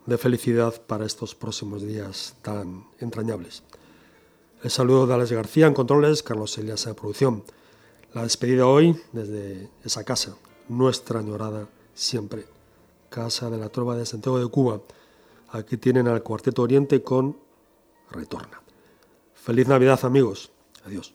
de 0.04 0.18
felicidad 0.18 0.82
para 0.86 1.06
estos 1.06 1.34
próximos 1.34 1.80
días 1.80 2.36
tan 2.42 2.84
entrañables. 3.00 3.62
El 4.62 4.70
saludo 4.70 5.06
de 5.06 5.14
Alex 5.14 5.32
García 5.32 5.68
en 5.68 5.72
controles, 5.72 6.22
Carlos 6.22 6.58
Elias 6.58 6.86
en 6.86 6.96
producción. 6.96 7.44
La 8.12 8.24
despedida 8.24 8.66
hoy 8.66 8.94
desde 9.12 9.70
esa 9.82 10.04
casa, 10.04 10.36
nuestra 10.68 11.20
añorada 11.20 11.66
siempre, 11.94 12.46
Casa 13.08 13.48
de 13.48 13.58
la 13.58 13.68
Trova 13.68 13.96
de 13.96 14.06
Santiago 14.06 14.38
de 14.38 14.48
Cuba. 14.48 14.80
Aquí 15.50 15.76
tienen 15.76 16.08
al 16.08 16.22
Cuarteto 16.22 16.62
Oriente 16.62 17.02
con 17.02 17.36
Retorna. 18.10 18.60
Feliz 19.34 19.68
Navidad 19.68 20.04
amigos. 20.04 20.50
Adiós. 20.84 21.14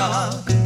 Vida 0.00 0.59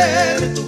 mujer 0.00 0.59